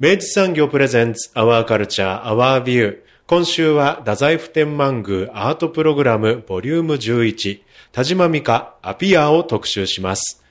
[0.00, 2.98] 明治産業プレゼンツアワーカルチャーアワービュー
[3.28, 10.42] 今週は太宰府天満宮アートプログラムボリューム11田島美香アピアを特集します。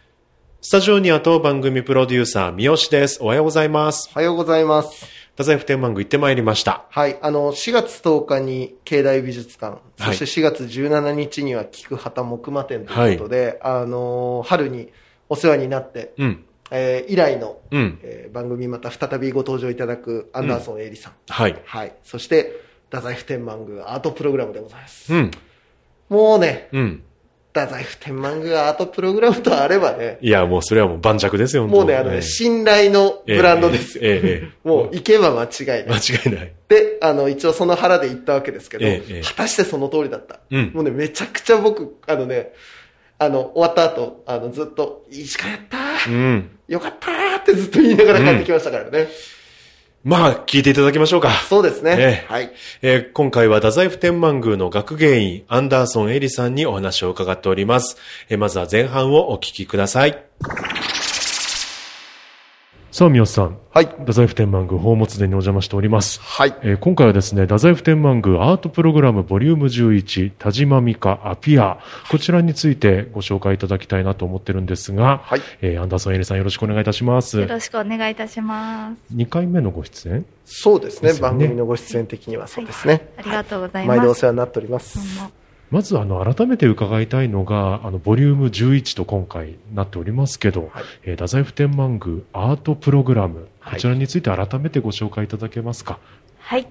[0.61, 3.21] スタジオには当番組プロデューサー三好です。
[3.21, 4.09] おはようございます。
[4.16, 5.05] おはようございます。
[5.31, 6.86] 太宰府天満宮行ってまいりました。
[6.89, 10.16] はい、あの、4月10日に境内美術館、はい。
[10.16, 14.94] そして4月17日には菊畑木馬展ということで、あの、春に
[15.27, 21.13] お世話になって、うんえー以来の、うんえー番組また再びご登場いただくアンダーソン・エイリさん。
[21.30, 21.93] はいはい。
[22.03, 22.52] そして、
[22.89, 25.13] 太宰府天満宮アートプログラムでございます。
[25.13, 25.31] うん
[26.09, 27.03] もうね、うん
[27.55, 34.03] 太宰府天満宮アートプログラムとあればね、いやもうそれはもう盤石ですよもうね、あのね、信頼のブランドですよ。
[34.03, 35.97] ええええええ もう行けば間違いない。
[35.97, 35.99] 間違
[36.33, 40.39] いないで、あの、一応その腹で言ったわけですけど、ええええ果たしてその通りだった。
[40.49, 42.53] うんもうね、めちゃくちゃ僕、あのね、
[43.19, 49.07] あの、終わった後、あの、ずっと、いい時間やったー、うんよかったーってずっと言いながら帰ってきましたからね。
[50.03, 51.95] まあ聞いていただきましょうかそうですね。
[51.97, 52.51] ええはい。
[52.81, 57.97] えー今回は太宰府天満宮の学芸員アンダーソンエリさんにお話を伺っております。
[58.30, 60.21] えーまずは前半をお聞きください。
[62.93, 63.58] さあ、三好さん。
[63.71, 63.86] はい。
[63.86, 66.21] 太宰府天満宮宝物殿にお邪魔しております。
[66.21, 66.55] はい。
[66.61, 71.80] えー今回はですね、太宰府天満宮アートプログラムボリューム11、田島美香アピア、
[72.11, 75.42] こちらについてご紹介いただきたいなと思ってるんですが、はい。
[75.64, 77.48] えーアンダーソンエリさんよろしくお願いいたしますよ。
[77.48, 79.15] ろしくお願いいたします。
[79.15, 80.23] 2回目のご出演？
[80.45, 83.11] そうですねですよね番組のご出演的にはそうですね。
[83.17, 83.98] ありがとうございます。
[83.98, 84.99] 毎度お世話になっております。
[85.73, 95.98] まずあの改めて伺いたいのがあのボリューム11と今回なっておりますけど、はいえー太宰府天満宮アートプログラムはいこちらについて改めてご紹介いただけますか？
[96.38, 96.67] はい。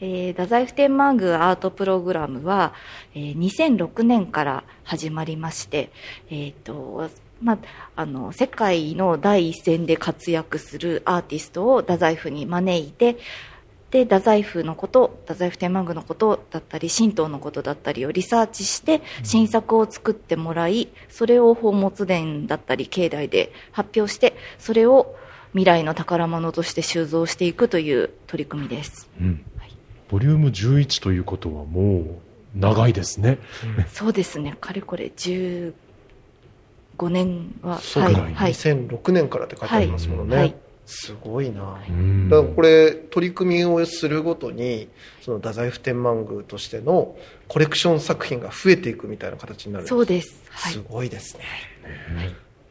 [0.00, 2.74] えー、太宰府天満宮アートプログラムは、
[3.14, 5.92] えー、2006年から始まりまして、
[6.30, 7.08] えっ、と、
[7.42, 7.58] まあ、
[7.96, 13.16] あの、世界の第一線で活躍するアーティストを太宰府に招いて、
[13.90, 25.16] で、太宰府のこと、太宰府天満宮のことだったり、神道のことだったりをリサーチして、新作を作ってもらい、それを宝物殿だったり、境内で発表して、それを
[25.52, 29.08] 未来の宝物として収蔵していくという取り組みです。
[29.20, 29.44] うん。
[30.08, 32.04] ボリューム11ということはもう
[32.54, 33.38] 長いですね。
[33.92, 35.72] そうですね、かれこれ15
[37.08, 40.36] 年は、そうか、はい、はい、2006年からって書いてありますもんね。
[40.36, 40.54] はい
[40.90, 41.80] すごいな。
[41.88, 42.28] うん。
[42.28, 44.88] だからこれ取り組みをするごとに
[45.22, 47.16] その太宰府天満宮としての
[47.48, 50.42] コレクション作品が増えていくみたいな形になるんそうです。
[50.50, 50.72] はい。
[50.72, 50.82] す。
[50.88, 51.44] ごいですね。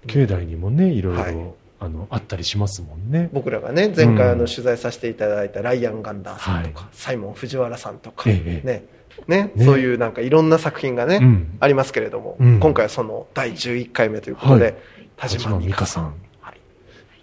[0.05, 1.37] 境内にもねいろいろ、はい。
[1.81, 3.29] あのあったりしますもんね。
[3.31, 8.67] 僕らがね前回あうんの取材させていただいたライアン・ガンダーさんとか、はサイモン・藤原さんとか、ええ。
[8.67, 8.83] ね
[9.27, 9.53] ね。
[9.55, 11.57] ねそういうなんかいろんな作品がね、うん。
[11.61, 12.59] ありますけれども、うん。
[12.59, 14.75] 今回はその第11回目ということで、はい。
[15.15, 16.05] 田島美香さん。
[16.05, 16.28] はい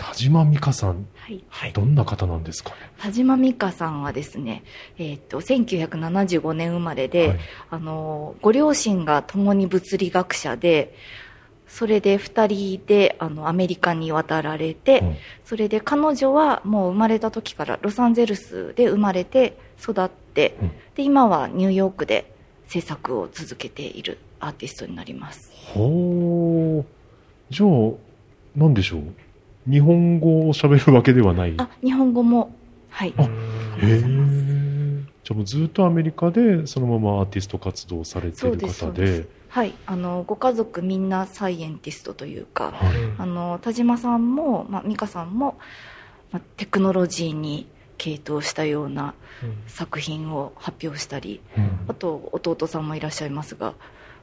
[0.08, 1.42] 田島美香さんはい。
[1.48, 2.76] はいどんな方なんですかね？
[2.98, 4.62] 田島美香さんはですね、
[4.98, 7.38] えっ、と、1975年生まれで、はい
[7.70, 10.94] あの、ご両親が共に物理学者で、
[11.66, 22.32] それで二人で、あの、アメリカに渡られて、うんそれで彼女はもう生まれた時からロサンゼルスで生まれて育って、うんで、今はニューヨークで
[22.66, 25.50] 制作を続けているアーティストになります。
[25.74, 26.84] ほう。
[27.52, 27.92] じゃあ、
[28.56, 29.02] なんでしょう？
[29.68, 31.54] 日本語を喋るわけではない。
[31.58, 32.54] あ、日本語も、
[32.88, 33.14] はい。
[33.16, 33.22] あ
[33.78, 33.98] へ
[35.26, 39.26] じゃあもうずっとアメリカでそのままアーティスト活動をされているそうです、そ方うで。
[39.48, 39.74] はい。
[39.86, 45.58] あの、ご家族みんなサイエンティストというか、はいあの田島さんも、まあ、美香さんも、
[46.30, 47.66] まあ、テクノロジーに
[47.98, 49.14] 傾倒したような
[49.66, 53.74] 作品を発表したりうんあと弟さんもいらっしゃいますが、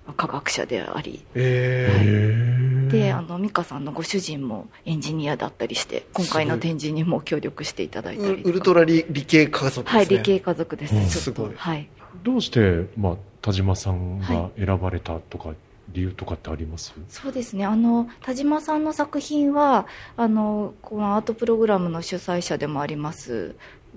[0.05, 2.72] まあ科学者でありえへえ。
[2.93, 9.97] であの美香さんのご主人もエンジニアだったりして今回の展示にも協力していただいたりウルトラ理理系家族ですね。
[9.97, 11.51] はい理系家族です、うんちょっとすごい。
[11.55, 11.89] はい。
[12.23, 15.49] どうして、まあ、田島さんが選ばれたとか、
[15.91, 16.93] 理由とかってあります？
[17.09, 17.65] そうですね。
[17.65, 23.55] あの田島さんの作品はあのこのアートプログラムの主催者でもあります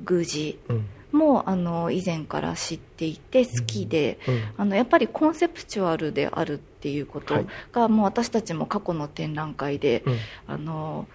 [0.08, 0.58] 宮司。
[0.69, 0.87] うん
[1.17, 4.43] もあの以前から知っていて好きで、うん。
[4.59, 7.47] あのやっぱりコンセプチュアルであるっていうことはい。
[7.73, 10.17] が、もう私たちも過去の展覧会で、うん。
[10.47, 11.09] あの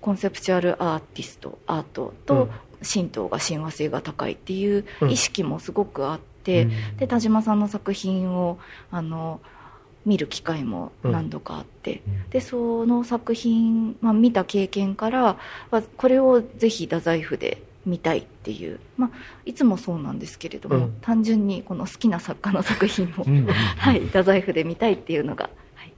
[0.00, 2.50] コンセプチュアルアーティストアートうとん。
[2.84, 6.96] 神道が親和性が高いっていううん意識もすごくあって、うん。
[6.96, 8.58] で田島さんの作品を
[8.90, 9.40] あの
[10.04, 12.30] 見る機会も何度かあって、うん。
[12.30, 15.38] でその作品、まあ、見た経験から
[15.70, 19.10] まあこれをぜひ太宰府で見たいっていう、まあ、
[19.44, 20.96] いつもそうなんですけれども、うん。
[21.00, 23.24] 単純にこの好きな作家の作品を、
[23.76, 25.92] はい、太宰府で見たいっていうのが、はい、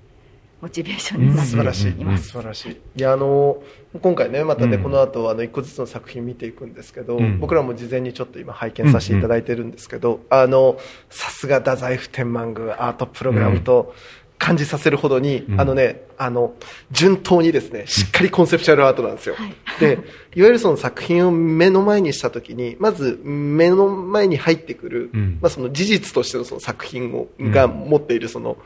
[0.63, 2.29] モチベーションになって素晴らしい、います。
[2.29, 2.73] 素晴らしい。
[2.97, 3.63] いやあの
[4.01, 4.83] 今回ねまたね、うん。
[4.83, 7.39] この後あの一個ずつの作品見ていくんですけど、うん。
[7.39, 10.79] 僕らも事前にちょっと今拝見させていただいてるんですけど、あの
[11.11, 13.95] さすが太宰府天満宮アートプログラムと
[14.39, 15.61] 感じさせるほどに、うん。
[15.61, 16.55] あのねあの
[16.91, 19.55] 順当にですねしっかりコンセプチュアルアートなんですよ、はい。
[19.81, 19.99] で
[20.35, 25.39] いわゆるその作品を目の前にした時にまず目の前に入ってくる、うん。
[25.41, 28.57] まあ、その事実としてのその作品をが持っているその、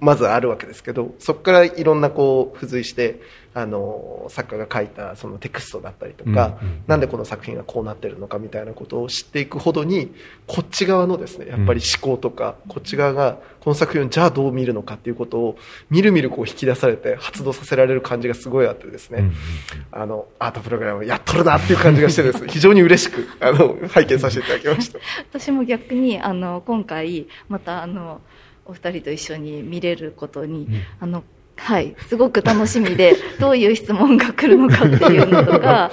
[0.00, 3.20] まずあるわけですけどそこからいろんなこう付随して
[3.52, 10.12] あの作家が書いたそのテクストだったりとか、うんうんなんでこの作品がこうなってるのかみたいなことを知っていくほどに
[10.46, 15.58] こっち側のですねやっぱり思考とか、こっち側がこの作品をじゃあどう見るのかっていうことを
[15.88, 19.30] みるみるこう引き出されて発動させられる感じがすごいあってですね、
[19.92, 22.46] あのアートプログラムやっとるなっていう感じがしてです。
[22.48, 24.98] 非常に嬉しくあの拝見させていただきました。
[25.30, 28.20] 私も逆にあの今回またあの
[28.66, 30.82] お二人と一緒に見れることに、うん。
[31.00, 31.24] あの
[31.60, 35.90] はいすごく楽しみで どういう質問が来るのかっていうのとか、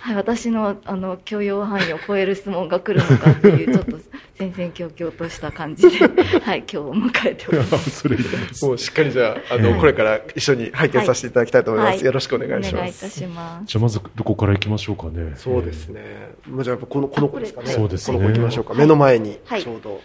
[0.00, 3.98] はい、私のあの許容範囲を超える質問が来るのかっていう ちょっと
[4.34, 6.08] 戦々恐々とした感じで、
[6.40, 7.90] はい、今日を迎えております。
[7.90, 11.96] それいいですもうしっかりじゃあ、あの、はいこれから一緒に拝見させていただきたいと思います。
[11.96, 13.10] はいよろしくお願いしお願いいたます。
[13.10, 13.66] します。
[13.66, 16.00] じゃあまずどこから行きましょうかねそうですね。
[16.48, 17.68] もうじゃあ、この、この子ですかね。
[17.68, 18.74] そうですねこの子行きましょうか。
[18.74, 20.00] 目の前に、はいちょうど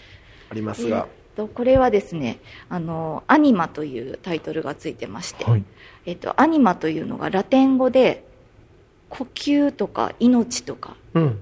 [0.50, 1.07] ありますえーが。
[1.38, 5.63] とこれはですねあの「アニマ」というタイトルがついてまして、はい。
[6.06, 8.25] えっと、アニマというのがラテン語で
[9.10, 11.39] 呼吸とか命とかうん。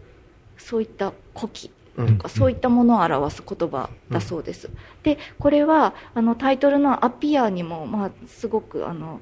[0.57, 2.17] そういった呼気うん。
[2.17, 4.69] とか、そういったものを表す言葉だそうです、
[5.03, 9.21] でこれはあのタイトルの「アピア」にも、まあ、すごくあの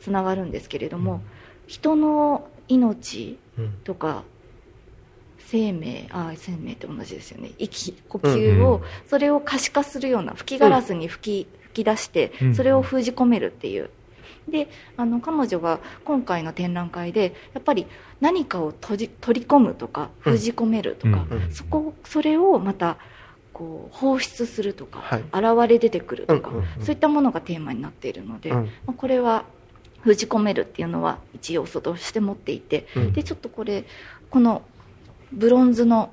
[0.00, 1.20] つながるんですけれども、
[1.66, 3.72] 人の命うん。
[3.84, 4.24] とか
[5.54, 7.52] 生命あ生命って同じですよね。
[7.58, 13.90] 息呼吸を、うんそれを可視化するような吹きガラスに吹き,、吹き出してうんそれを封じ込めるっていう。
[14.48, 17.86] であの彼女が今回の展覧会でやっぱり
[18.20, 20.32] 何かを閉じ取り込むとかうん。
[20.32, 21.52] 封じ込めるとか、うん。
[21.52, 22.96] そこそれをまた
[23.52, 25.20] こう放出するとか、はい。
[25.32, 26.84] 現れ出てくるとか、うんうんうん。
[26.84, 28.64] そういったものがテーマになっているので、うん。
[28.64, 29.44] まあ、これは
[30.00, 33.12] 封じ込めるっていうのは一要素として持っていて、うん。
[33.12, 33.84] でちょっとこれ
[34.30, 34.62] この
[35.34, 36.10] ブロンズの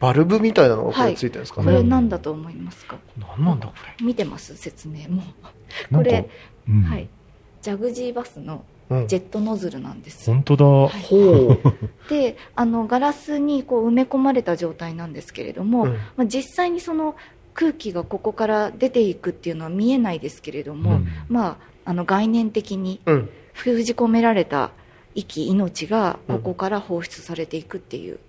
[0.00, 1.62] バルブみたいなのがこはいれついてるんですか？
[1.62, 1.76] こね。
[1.78, 3.72] れ何だと思いますか、何なんだこ
[4.02, 4.56] 見てます？
[4.56, 5.22] 説明も
[5.92, 6.28] これ、
[6.68, 7.08] うんはい
[7.62, 8.96] ジャグジーバスのれ。
[8.96, 11.58] うんジェットノズルなんです、本当だ、はいほう。
[12.08, 17.14] であのガラスにこう埋め込まれた状態なんですけれども、うんまあ、実際にその
[17.52, 23.28] 空気がここから出ていくっていうのは見えないですけれども、うんまあ、あの概念的にうん。
[23.52, 24.70] 封じ込められた
[25.16, 28.14] 息命がここから放出されていくっていう、うん。
[28.14, 28.16] う。
[28.16, 28.27] うんん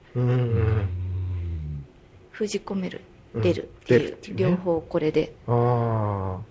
[2.32, 3.02] 封じ込める
[3.34, 4.36] うん出るっていう,、うね。
[4.38, 5.34] 両方これで。
[5.48, 6.50] ああ。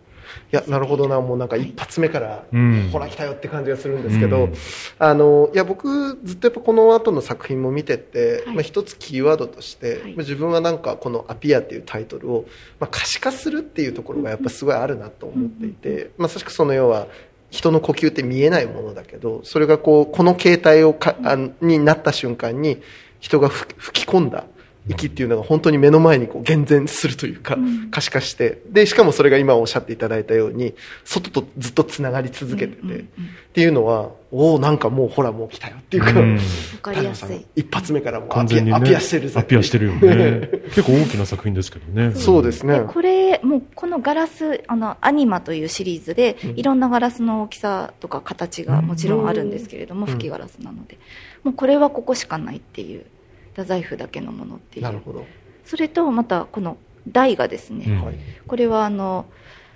[0.53, 1.21] いや、なるほどな。
[1.21, 2.91] もうなんか一発目から、うん。
[2.93, 4.55] ほら来たよって感じがするんですけど、うん。
[4.99, 8.55] あのいや僕ずっとやっぱこの後の作品も見てて、はい。
[8.57, 10.13] まあ、一つキーワードとして、はい。
[10.13, 12.45] まあ自分はなんかこの「アピア」っていうタイトルを、
[12.79, 17.09] まあ、可視化するっていうところがやっぱすごいあるなと思っていて、まさしくその要は
[17.51, 22.81] 人の呼吸って見えないものだけどそれがこうこの形態をかあになった瞬間に
[23.21, 24.45] 人が吹吹き込んだ
[24.89, 27.91] 息っていうのが本当に目の前にこう厳然するというか、うん。
[27.91, 33.09] 可視化してでしかもそれが今おっしゃっていただいたように外とずっとつながり続けてて、うんうんうん
[33.49, 37.45] っていうのはおおなんかもうほらもう来たよっていうか、うかりやすい。
[37.57, 38.77] 一発目からもうア完全にね。
[38.77, 39.41] ピアアピアしてるぜ。
[39.41, 40.49] アピアしてるよね。
[40.77, 42.15] 結構大きな作品ですけどね。
[42.15, 42.79] そうですね。
[42.79, 46.51] でこれもうこのガラスあのアニマというシリーズで、うん。
[46.57, 50.13] いろんなガラスの大きさとか形がもちろんあるんですけれども、うん。
[50.13, 50.99] 吹きガラスなので
[51.45, 53.07] もうこれはここしかないっていう
[53.51, 54.85] 太宰府だけのものっていう。
[54.85, 55.27] なるほど、
[55.65, 56.77] それとまたこの
[57.07, 58.05] 台がですね、うん。
[58.05, 58.15] はい。
[58.47, 59.27] これはあの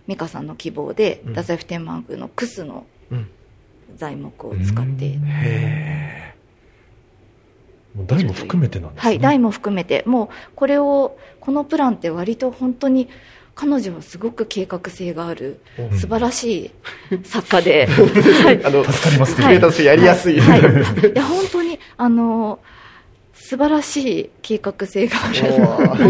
[0.06, 1.34] 美香さんの希望で、うん。
[1.34, 3.28] 太宰府天満宮のクスのうん。
[3.96, 5.24] 材木を使って、うん。
[5.26, 6.34] へ
[7.94, 9.10] もう台も含めてなんですね。
[9.10, 10.02] はい、台も含めて。
[10.06, 13.08] もうこれをこのプランって割と本当に
[13.54, 15.98] 彼女はすごく計画性があるうん。
[15.98, 16.70] 素晴らしい
[17.24, 17.86] 作家で、
[18.44, 18.64] はい。
[18.64, 20.40] あの助かりますねクリエイターとしてやりやすい。
[20.40, 20.60] はい。
[20.60, 21.14] い。
[21.14, 22.58] や本当にあの
[23.34, 25.34] 素晴らしい計画性がある。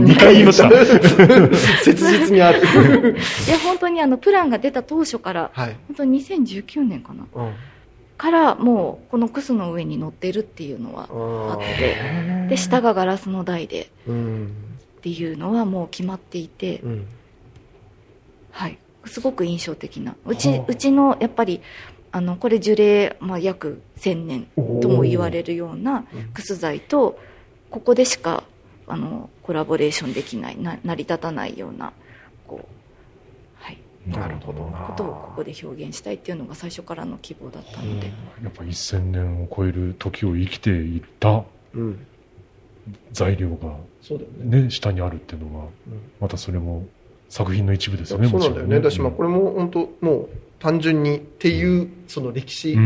[0.01, 0.71] 2回言いました。
[1.83, 2.61] 切実にある。
[2.61, 7.27] いや本当にあのプランが出た当初からはい、本当に2019年かな。
[7.35, 7.53] うん。
[8.17, 14.53] からもうこのクスの上に乗ってるっていうのはあってで下がガラスの台でうん。
[14.99, 17.07] っていうのはもう決まっていて、うん
[18.53, 20.15] はい、すごく印象的な。
[20.25, 20.65] うち,、はあ。
[20.69, 21.61] うちのやっぱり
[22.13, 24.47] あのこれ樹齢、まあ、約1000年
[24.81, 26.29] とも言われるようなうん。
[26.33, 27.19] クス材と
[27.71, 28.45] ここでしか
[28.87, 31.93] あのコラボレーションできないな成り立たないような
[32.47, 34.79] こう、はい、なるほどな。
[34.81, 38.09] ことをここで表現したいっていうのが最初からの希望だったので、
[38.43, 41.45] やっぱ1000年を超える時を生きていった
[41.75, 42.07] うん。
[43.13, 44.63] 材料がそうだよね。
[44.63, 46.03] ね、下にあるっていうのは、うん。
[46.21, 46.85] またそれも
[47.33, 48.81] 作品の一部ですそうよね、なんだよね。
[48.81, 52.77] だし、まあ、これれも本当、もう単純にっていう、その歴史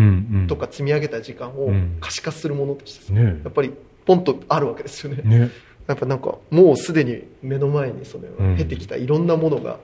[0.46, 1.98] とか積み上げた時間をうん。
[2.00, 3.40] 可視化するものとしてさ、ね。
[3.42, 3.72] やっぱり
[4.04, 5.22] ポンとあるわけですよね。
[5.24, 5.50] ね。
[5.88, 8.54] やっぱなんか、もうすでに目の前にそれうん。
[8.54, 9.80] を経てきたいろんなものが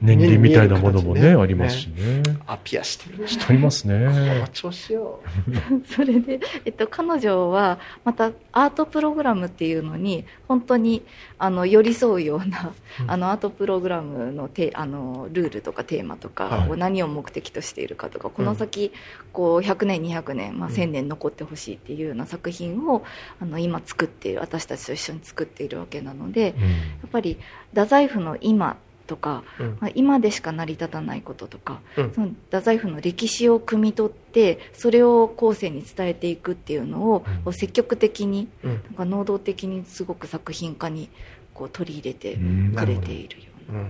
[0.00, 1.34] 年輪みたいなものもねね。
[1.34, 2.22] ありますしね。
[2.46, 3.28] アピアしてるね。
[3.28, 4.44] してありますね。
[4.52, 5.20] 調子よ。
[5.94, 11.02] それで、えっと、彼女はまたアートプログラムっていうのに本当に
[11.38, 13.10] あの寄り添うような、うん。
[13.10, 16.68] あのアートプログラムのテあのルールとかテーマとか、はい。
[16.68, 18.92] こう何を目的としているかとかこの先、
[19.32, 23.04] こう100年200年、まあ、うん1000年残ってほしいっていうような作品を
[23.40, 26.54] あの今作っている私たちと一緒に作っているわけなのでやうん。
[26.54, 27.38] っぱり
[27.70, 28.76] 太宰府の今
[29.10, 29.78] とか、うん。
[29.80, 32.12] まあ、今でしか成り立たないこととか、うん。
[32.14, 38.70] その太宰府の歴史を汲み取ってそれを後世に伝えていくっていうのを、積極的にうん。
[38.70, 41.10] なんか能動的にすごく作品化に
[41.52, 42.38] こう取り入れてう
[42.70, 42.74] ん。
[42.76, 43.84] くれているような。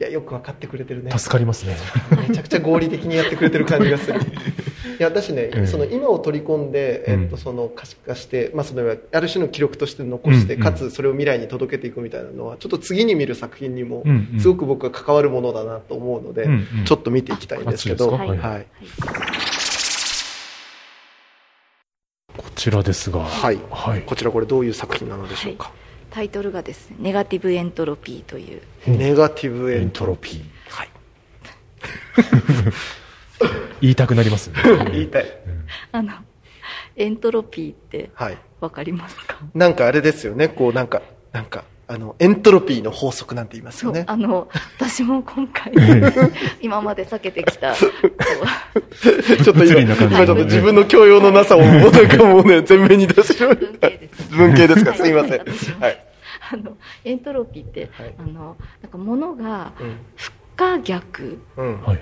[0.00, 1.10] うんいや、よく分かってくれてるね。
[1.10, 1.76] 助かりますね。
[2.26, 4.18] めちゃくちゃ合理的にやってくれてる感じがする。
[4.98, 5.66] いや、だしね、うん。
[5.66, 10.60] その今を取り込んで、えっと、うんその可視化して、まあ、その、ある種の記録として残して、うん。
[10.60, 14.02] うんかつそれを未来に届けていくみたいなのは、ちょっと次に見る作品にも
[14.38, 16.84] すごく僕は関わるものだなと思うので、うんうん。
[16.86, 18.28] ちょっと見ていきたいんですけど、はい。
[18.38, 18.66] はい。
[22.38, 23.20] こちらですが。
[23.20, 23.58] はい。
[23.70, 24.02] はい。
[24.02, 25.70] こちらこれどういう作品なのでしょうか？
[26.10, 28.62] タイトルがですね「ネガティブエントロピー」という。
[28.86, 30.42] ネガティブエエンントロピー。
[30.68, 30.88] はい。
[33.80, 34.56] 言いたくなりますね。
[34.92, 35.26] 言いたい。
[35.92, 36.12] あの
[36.96, 38.38] エントロピーってはい。
[38.60, 39.38] わかりますか？
[39.54, 41.00] なんかあれですよね、こうなんか、
[41.32, 44.04] なんか、あの、エントロピーの法則なんて言いますそうよね。
[44.06, 44.46] あの
[44.78, 45.72] 私も今回
[46.62, 47.92] 今まで避けてきた ちょっ
[49.44, 55.38] と今、今ちょっと自分の教養のなさを、もうなんかもうね、前面に出してしま文系です文系ですか、すいません。
[55.80, 56.06] はい。
[56.52, 59.96] あのエントロピーって、はいあのなんか物がうん。
[60.14, 61.82] 不可逆うん。
[61.82, 62.00] はい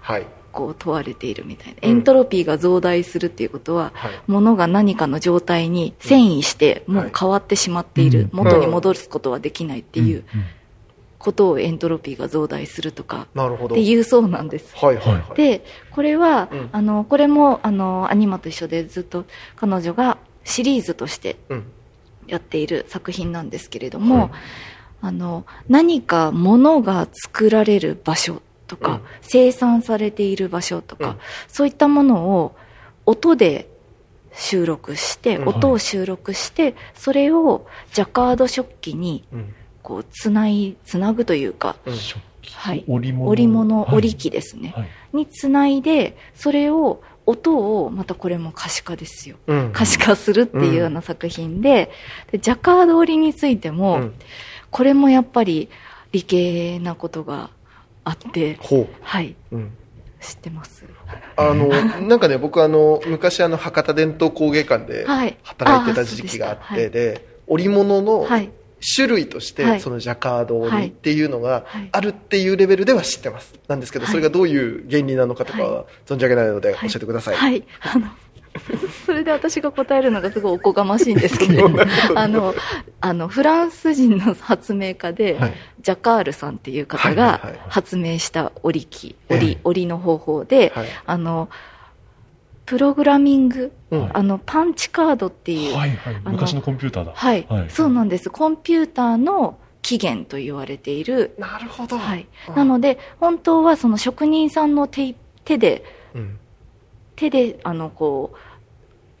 [0.00, 0.26] はい。
[0.56, 4.12] こう問われているみたいな、うんエントロピーが増大するっていうことは、はい。
[4.26, 10.44] 物が何かの状態に遷移してもう変わってしまっている、うん元に戻すことはできないっていううん
[11.18, 13.26] ことをエントロピーが増大するとか。
[13.34, 14.74] っていうそうなんです。
[14.76, 15.36] はいはいはい。
[15.36, 19.24] でこれは、うんあのこれもあのアニマと一緒でずっと
[19.56, 21.64] 彼女がシリーズとしてうん。
[22.26, 24.30] やっている作品なんですけれども、はい
[25.02, 29.00] あの何か物が作られる場所とか、うん。
[29.22, 31.16] 生産されている場所とか、うん。
[31.48, 32.56] そういったものを
[33.04, 33.68] 音で
[34.32, 35.48] 収録して、うん。
[35.48, 39.54] 音を収録してそれをジャカード食器にうん。
[39.82, 41.76] こうつないつなぐというか、
[42.54, 42.84] はい。
[42.88, 43.30] 織物。
[43.30, 43.94] 織物、はい。
[43.94, 44.88] 織機ですね、はい。
[45.12, 49.36] につないでそれを音をまたこれも可視化ですよ。
[49.46, 49.70] うん。
[49.72, 51.90] 可視化するっていうような作品で,、
[52.32, 54.14] でジャカード織りについても、うん。
[54.70, 55.68] これもやっぱり
[56.10, 57.50] 理系なことが
[58.08, 58.94] あってほう。
[59.02, 59.34] はい。
[59.50, 59.72] うん。
[60.20, 60.84] 知ってます。
[61.36, 61.66] あの、
[62.06, 65.36] なんかね、僕あの、昔あの、博多伝統工芸館ではい。
[65.42, 68.50] 働いてた時期があって、でで、織物のはい。
[68.94, 69.80] 種類として、はい。
[69.80, 71.88] そのジャカード織っていうのがはい。
[71.90, 73.54] あるっていうレベルでは知ってます。
[73.66, 74.12] なんですけど、はい。
[74.12, 76.90] それがどういう原理なのかとかは存じ上げないので教はい。
[76.94, 77.36] えてください。
[77.36, 77.64] はい。
[77.80, 78.06] あの
[79.06, 81.70] それで私が答えるのがすごいおこがましいんですけど
[82.14, 82.54] あの
[83.00, 85.52] あのフランス人の発明家で、はい。
[85.80, 89.36] ジャカールさんっていう方が発明した織り機ええ。
[89.36, 90.86] 織り織りの方法で、はい。
[91.06, 91.48] あの
[92.64, 94.10] プログラミング、うん。
[94.12, 96.16] あのパンチカードっていう、はいはい。
[96.16, 97.12] あの昔のコンピューターだ。
[97.14, 97.70] はい、はい。
[97.70, 98.30] そうなんです。
[98.30, 102.54] コンピューターの起源と言われている、なるほど、はい、うん。
[102.56, 105.84] なので本当はその職人さんの手手で
[106.14, 106.38] うん
[107.16, 108.34] 手であのこ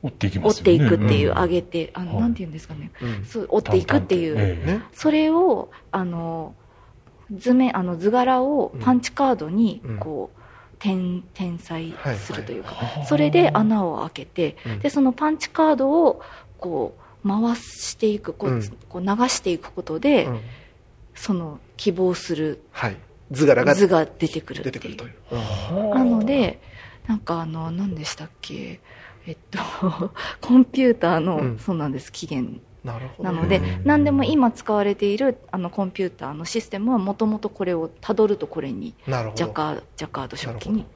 [0.02, 0.78] 折っていきう折っますよね。
[0.78, 1.36] ていくっていう、ん。
[1.36, 2.20] 上げてあの、はい。
[2.22, 2.90] なんていうんですかね。
[3.02, 3.24] うん。
[3.24, 4.66] そう折っていくっていう、ええ。
[4.66, 6.54] ねそれをあの
[7.34, 9.98] 図面あの図柄をパンチカードにうん。
[9.98, 10.40] こう、
[10.78, 14.78] 転転載するというか、はあそれで穴を開けて、うん。
[14.80, 16.22] でそのパンチカードを
[16.58, 18.62] こう回していくこう、うん。
[18.88, 20.40] こう流していくことで、うん。
[21.14, 22.96] その希望するはい。
[23.32, 24.72] 図柄が図が出てくるっていう。
[24.72, 26.60] 出てくるという、なので
[27.06, 28.80] なんかあの何でしたっけ？
[29.26, 29.58] えっと
[30.40, 31.58] コンピューターの、うん。
[31.58, 32.60] そうなんです起源。
[32.84, 33.32] なるほど。
[33.32, 33.82] なのでうん。
[33.84, 39.36] 何でも今使われているあのコンピューターのシステムはもともとこれをたどるとこれになるほど。
[39.36, 40.86] ジャカージャカード食器なるに、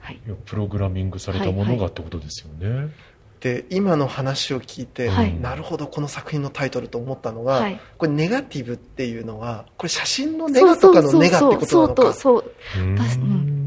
[0.00, 2.92] はい、プログラミングされたものがってことですよね、
[3.40, 5.38] で今の話を聞いて、はい。
[5.40, 7.80] なるほどこの作品のタイトルと思ったのが、はい。
[7.96, 12.44] これネガティブっていうのはこれ写真のネガとかのネガってことなそうのかとそう。
[12.76, 12.96] うーん。
[12.96, 13.22] 確かに。
[13.22, 13.57] なるほど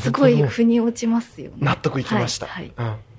[0.00, 1.56] すごい腑に落ちますよね。
[1.60, 2.86] 納得いきました、はい、うん。
[2.86, 3.10] はい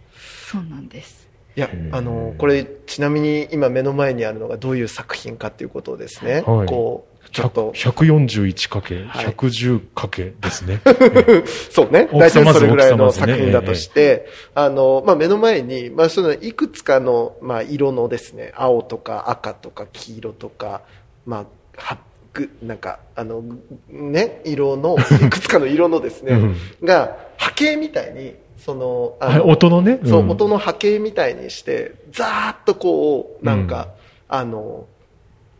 [0.51, 1.29] そうなんです。
[1.55, 6.67] いやあのこれちなみに今目の前にあるのがどういう作品かっていうことをですね、はい。
[6.67, 7.71] こうちょっと。
[7.71, 10.81] 141×110× かけですね、
[11.71, 12.09] そうね。
[12.11, 20.81] 大大きさまず体それぐらいの作品だとして、あの、まあ、目の前に、まあ、そのいくつかの、まあ、色のですね、青とか赤とか黄色とか、
[21.25, 21.45] まあ、
[21.77, 21.97] は
[22.33, 23.59] ぐ、なんか、あの、ぐ
[23.89, 24.95] ね、色の、
[25.25, 26.55] いくつかの色のですね、うん。
[26.83, 29.99] が、波形みたいに、その、あはいの音のね？
[30.05, 30.29] そう、ん。
[30.29, 33.89] 音の波形みたいにして、ざーっとこう、なんか、
[34.27, 34.85] あの、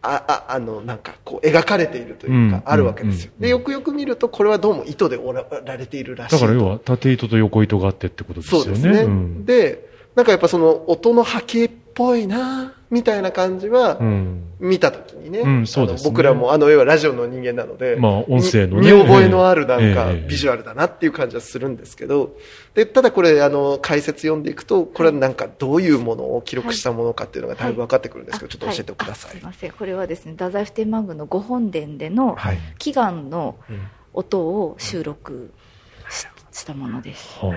[0.03, 2.61] あ、あ、あの、なんか、こう、描かれているというか、うん。
[2.65, 3.31] あるわけですよ。
[3.37, 3.41] うん。
[3.41, 6.41] で、よくよく見ると、これはどうも糸で折られているらしいと。
[6.41, 8.65] だから要は縦糸と横糸があってってことですよね。
[8.65, 9.03] そうですね。
[9.05, 9.45] ん。
[9.45, 14.48] で、なんかやっぱその音の波形っぽいなみたいな感じは、うん。
[14.60, 16.10] 見たときにね,、うんそうですね。
[16.10, 18.91] 僕らもあの絵はラジオの人間なので、まあ音声のね。
[18.91, 22.36] 見見覚えのあるなんかええビジュアルだなっていう感じはするんですけど、
[22.75, 29.31] で、ただこれあの解説読んでいくと、これはなんかどういうものを記録したものかっていうのがだいぶ分かってくるんですけど、ちょっと教えてください。
[29.31, 29.71] あすいません。
[29.71, 32.58] これはですね太宰府天満宮の御本殿でのはい。
[32.77, 33.82] 祈願のうん
[34.13, 35.54] 音を収録
[36.10, 37.56] ししたものです、は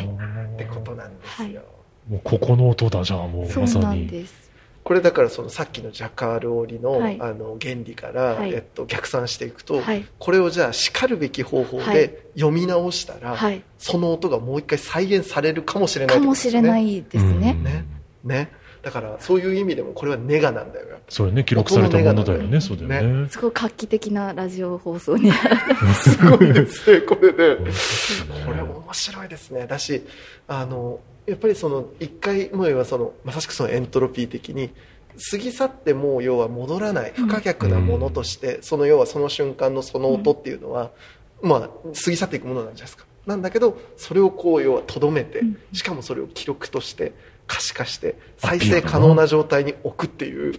[0.00, 0.54] い。
[0.54, 1.62] ってことなんですよ。
[2.08, 4.06] もうここの音だじゃあもうまさに。
[4.06, 4.46] です
[4.86, 7.18] これだからそのさっきのジャカール織りの,、はい。
[7.20, 8.52] あの原理から、はい。
[8.52, 10.06] えっと、逆算していくと、はい。
[10.20, 11.96] これをじゃあしかるべき方法はい。
[11.96, 13.64] で読み直したら、はい。
[13.78, 17.64] その音がもう一回再現されるかもしれないかもしれなですよねいですね、うん。
[17.64, 17.84] ね。
[18.22, 18.52] ね。
[18.80, 21.42] だからそういう意味でもこれはネガなんだよやっぱそれね。
[21.42, 23.28] 記録されたものだよねそうだよね。
[23.28, 25.32] すごい画期的なラジオ放送に
[26.00, 27.56] すごいですねこれね。
[28.46, 29.66] これ面白いですね。
[29.66, 30.04] だし
[30.46, 34.70] あのやっぱりその一回もう要はそのまさしくそのエントロピー的に
[35.30, 40.90] 過ぎ去ってもう要は戻らない不可逆なものとして、その要はその瞬間のその音っていうのは、
[41.42, 41.60] まあ
[42.04, 43.06] 過ぎ去っていくものなんじゃないですか。
[43.26, 45.58] なんだけどそれをこう要はとどめて、うん。
[45.72, 47.12] しかもそれを記録として
[47.46, 50.54] 可視化して再生可能な状態に置くっていう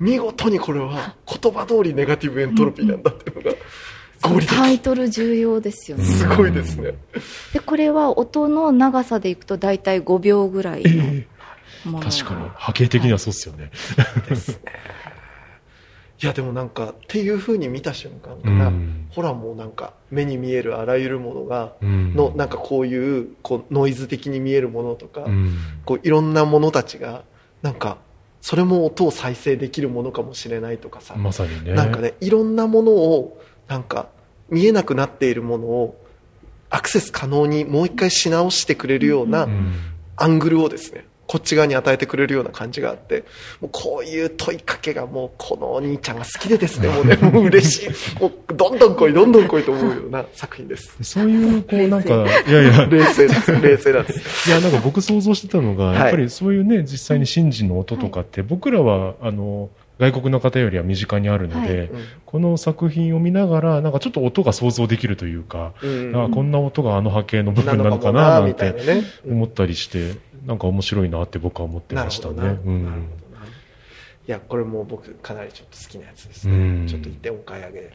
[0.00, 3.56] 見事にこれは言葉通りネガティブエントロピーなんだっていうのが
[4.46, 6.04] タイトル重要ですよね。
[6.04, 6.94] すごいですね。
[7.52, 11.26] でこれは音の長さでいくと大体5秒ぐらいえのえ
[11.84, 12.10] もの。
[12.10, 12.48] 確かに。
[12.54, 13.70] 波形的にはそうっすよね。
[16.22, 16.26] い。
[16.26, 19.06] やでもなんかっていうふうに見た瞬間から、うん。
[19.10, 22.14] ほらもうなんか目に見えるあらゆるものが、うん。
[22.14, 25.54] のなんかこういうこうノイズ的に見えるものとか、うん。
[25.86, 27.24] こういろんなものたちが
[27.62, 27.96] なんか
[28.42, 31.72] それも音を再生できるものかもしれないとかさ、まさにね。
[31.72, 34.08] なんかねいろんなものをなんか
[34.50, 36.04] 見えなくなっているものを
[36.68, 39.72] アクセス可能にもう一回し直してくれるようなうん。
[40.16, 43.24] アングルをですねこっち側に与えてくれるような感じがあって
[43.60, 48.20] もうこういう問いかけがもうこのお兄ちゃんが好きでですねもうねもう嬉しい。
[48.20, 51.02] もうどんどん来いどんどん来いと思うような作品です。
[51.02, 52.84] そういうこうなんかいやいや。
[52.86, 53.52] 冷静です。
[53.52, 54.50] 冷静なんです。
[54.50, 55.98] いや、なんか僕想像してたのが、はい。
[55.98, 61.90] やっぱりそういうね、実際に神事の音とかって、僕らは、あの、外国の方よりは身近にあるので、はい。
[62.24, 66.24] この作品を見ながら、なんかちょっと音が想像できるというか、うん。
[66.24, 69.02] あこんな音があの波形の部分なのかもな、なんみたいてなね。
[69.28, 70.14] 思ったりして、
[70.46, 72.34] なんか面白いなって僕は思ってましたね。
[72.34, 72.84] ほどななるほどうん。
[72.84, 72.90] な
[74.26, 76.86] いやこれもう僕かなりちょっと好きなやつですね、うん。
[76.86, 77.92] ちょっと一点お買い上げ。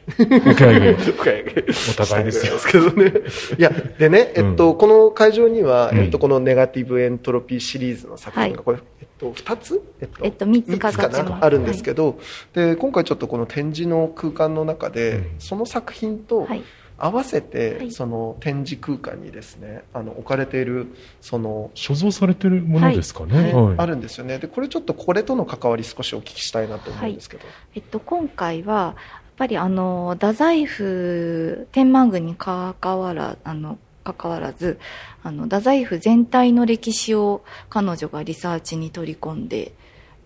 [0.50, 1.10] お買い上げ。
[1.10, 1.64] お買い上げ。
[1.90, 2.52] お互いですよ。
[2.52, 3.12] ですけどね。
[3.58, 5.98] いやでね、えっとうんこの会場には、うん。
[5.98, 8.64] えっと、このネガティブエントロピーシリーズの作品がはい。
[8.64, 12.18] これ、えっと、2つ、えっとえっと三つ三つか飾ってますなあるんですけど、
[12.52, 15.26] で今回ちょっとこの展示の空間の中で、うん。
[15.38, 16.62] その作品と、はい。
[16.98, 17.92] 合わせて、はい。
[17.92, 20.86] その展示空間にですねあの置かれている
[21.20, 23.34] その所蔵されてるものですかね。
[23.34, 23.52] はい。
[23.52, 23.74] はい。
[23.76, 24.38] あるんですよね。
[24.38, 27.42] でこれちょっとこれとの関わり少しお聞きしたいなと思うんですけど、
[27.74, 28.94] えっと、今回は、やっ
[29.36, 33.78] ぱりあの、太宰府天満宮に関わら、あの、
[34.14, 34.78] 関わらず、
[35.22, 39.72] あの、太宰府全体の歴史を彼女がリサーチに取り込んで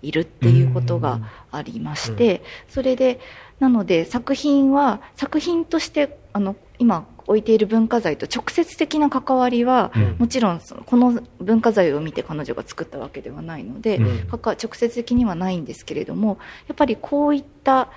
[0.02, 3.20] いるっていうことがありまして、それで、
[3.58, 10.16] なので作品は、作品として、あの、今置いている文化財と直接的な関わりは、うん。
[10.18, 14.26] もちろんそのこの文化財を見て彼女が作ったわけではないので、うん。
[14.26, 17.88] かか直接的にはないんですけれどもやっぱりこういった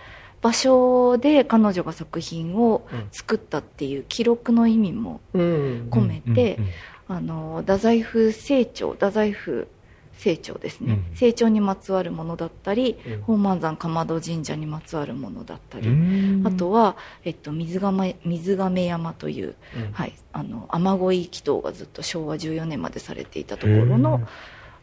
[0.43, 5.87] 場所で彼女が作品を作ったっていう記録の意味もうん。
[5.89, 6.59] 込めて、
[7.07, 9.69] 太宰府成長太宰府
[10.17, 11.15] 成長ですね、うん。
[11.15, 13.19] 成長にまつわるものだったりうん。
[13.21, 16.43] 宝満山竈門神社にまつわるものだったり、うん。
[16.45, 19.91] あとは、えっと、水亀水亀山という、うん。
[19.93, 24.21] はい、あの雨乞い祈祷がずっと昭和14年までされていたところの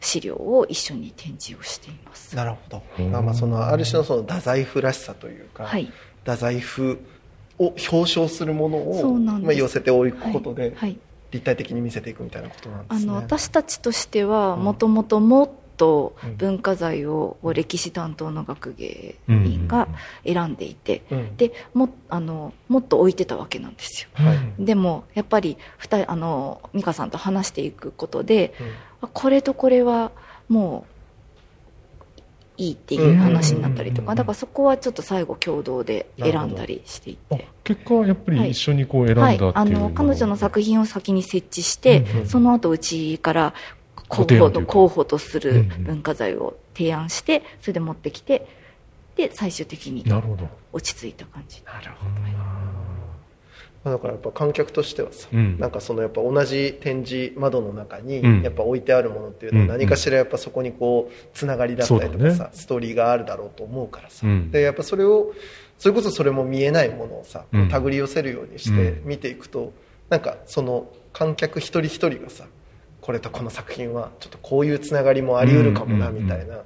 [0.01, 2.35] 資料を一緒に展示をしています。
[2.35, 3.11] なるほど、うん。
[3.11, 5.91] まあ、まあそのある種のその太宰府らしさというか、はい、
[6.25, 6.99] 太宰府
[7.59, 9.45] を表彰するものを、そうなんです。
[9.45, 10.97] まあ、寄せておくことで、はい、
[11.29, 13.11] 立体的に見せていくみたいなことなんですね。
[13.11, 14.63] あの私たちとしてはうん。
[14.63, 15.55] もともともっと
[16.23, 16.37] うん。
[16.37, 19.87] 文化財を歴史担当の学芸員が
[20.23, 21.37] 選んでいて、うん。
[21.37, 24.09] でもあのもっと置いてたわけなんですよ。
[24.13, 24.37] はい。
[24.63, 28.67] でもやっぱり二人あの美香さんと話していくことでうん。
[28.67, 28.71] あ
[29.07, 30.11] これとこれは
[30.47, 30.91] もう
[32.61, 34.15] いいっていう話になったりとうんうんうんうん。
[34.15, 37.47] かだからそこはちょっと最後共同で選んだりしていて。
[37.63, 43.53] 結果はやっぱり一緒にこう選んだっていう、はい、あの彼女の作品を先に設置して、うんうんその後うちから
[44.07, 48.47] 候補と候補とするうんうん文化財を提案してそれで持ってきて
[49.15, 50.03] で最終的に。
[50.73, 51.61] 落ち着いた感じ。
[51.65, 52.90] なるほどまあ
[53.83, 55.57] だからやっぱ観客としてはさ、うん。
[55.57, 58.41] なんかそのやっぱ同じ展示窓の中にうん。
[58.43, 59.69] やっぱ置いてあるものっていうのはうん。
[59.71, 62.49] 何かしらやっぱそこにこうつながりだったりとかさ、ね。
[62.53, 64.51] ストーリーがあるだろうと思うからさ、うん。
[64.51, 65.33] でやっぱそれを
[65.79, 67.69] それこそそれも見えないものをさ、うん。
[67.69, 69.07] 手繰り寄せるようにしてうん。
[69.07, 69.73] 見ていくと、
[70.09, 72.45] なんかその観客一人一人がさ
[73.01, 76.23] これとこの作品はちょっとこういうつながりもあり得るかもなうん。
[76.23, 76.61] みたいな、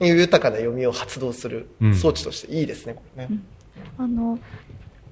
[0.00, 3.38] 豊かな読みを発動する装置としていいですねこれね。
[3.98, 4.38] あの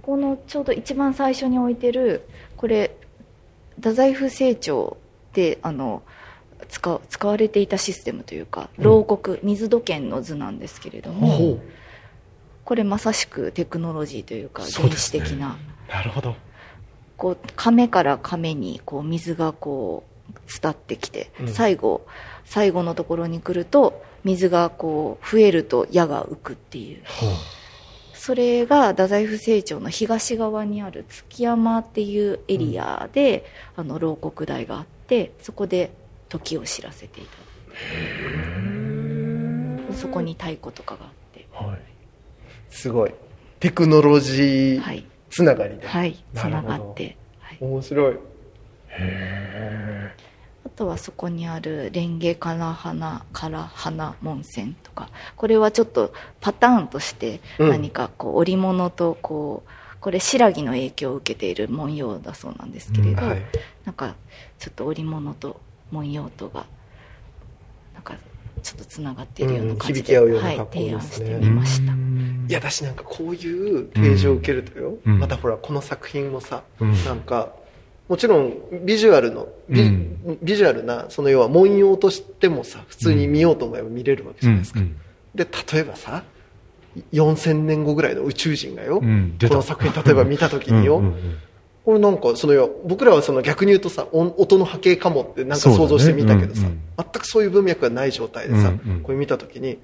[0.05, 2.95] このちょうど一番最初に置いてるこれ
[3.77, 4.99] 太宰府成長
[5.33, 6.03] であの
[6.69, 11.59] 使使われていたシステムというか牢獄、水土建の図なんですけれども、
[12.65, 15.57] これまさしくテクノロジーというか原始的な、
[15.89, 16.37] なるほど。
[17.17, 21.49] こう亀から亀にこう水がこう伝ってきて、うん。
[21.49, 22.07] 最後
[22.45, 27.03] 最後のところに来ると水がこう増えると矢が浮くっていう
[28.25, 33.45] それが太宰府成長の東側にある築山っていうエリアで、
[33.77, 35.93] あの牢獄台があってそこで
[36.31, 37.25] 時を知らせてい
[39.91, 41.47] たそこに太鼓とかがあって。
[41.53, 41.79] はい。
[42.71, 43.13] すごい。
[43.61, 46.17] テクノロジーはいつながりで、はい。
[46.33, 46.69] つななるほど。
[46.69, 48.15] がって、はい、面白い。
[48.89, 50.34] へあ
[50.77, 57.71] とはそこにあるレンゲから花から花門線とかこれはちょっとパターンとしてうん。
[57.71, 63.43] 何かこう織物とこうこれ白木の影響を受けている文様だそうなんですけれど、はい。
[63.85, 64.15] なんか
[64.59, 65.61] ちょっと織物と
[65.91, 66.67] 文様とが
[67.95, 68.15] なんか
[68.63, 71.93] ちょっとつながっているような感じで、うん響き合うようなはい、提案してーみました。
[72.47, 75.19] いやだしなんかこういう提示を受けるとよ、うん。
[75.19, 77.05] またほらこの作品もさ、うん。
[77.05, 77.55] なんか
[78.09, 80.39] もちろんビジュアルのビ,、うん。
[80.43, 84.97] ビジュアルなその要は文様としてもさ普通に見ようと思えば見れるわけじゃないですか、うん
[85.35, 86.23] で例えばさ
[87.13, 91.39] 4000年後ぐらいの宇宙人がよ、この作品例えば見た時によ、うんうんうん。
[91.85, 99.79] これなんかその要は僕らはその逆に言うとさ音音の波形かもってなんか想像してみたけどさ、ね全くそういう文脈がない状態でさ、うんうんこれ見た時に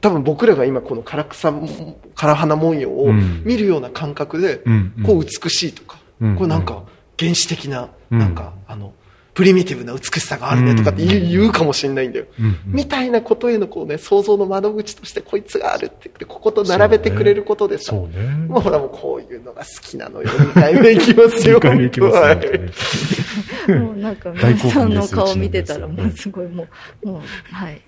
[0.00, 3.42] 多分僕らが今この唐草唐花文様をうん。
[3.44, 5.04] 見るような感覚で、うんうん。
[5.04, 6.36] こう美しいとか、うん。
[6.36, 6.84] これなんか
[7.18, 8.18] 原始的な、うん。
[8.18, 8.92] なんかあの
[9.34, 18.26] プリミティブな美しさがあるねとかって言う,、言うかもしれないんだよ、うんうんみたいなことへのこうね想像の窓口としてこいつがあるって言ってここと並べてくれることでさ、そうね。
[18.48, 20.28] もうほらもうこういうのが好きなのよ。
[20.28, 21.56] 2回目いきますよ。
[21.56, 23.78] 二回目いきますはいね。
[23.78, 26.66] もうなんか皆さんの顔見てたらもうすごいも
[27.02, 27.20] う、もう、
[27.54, 27.80] はい。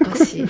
[0.00, 0.40] おかしい。
[0.42, 0.48] よ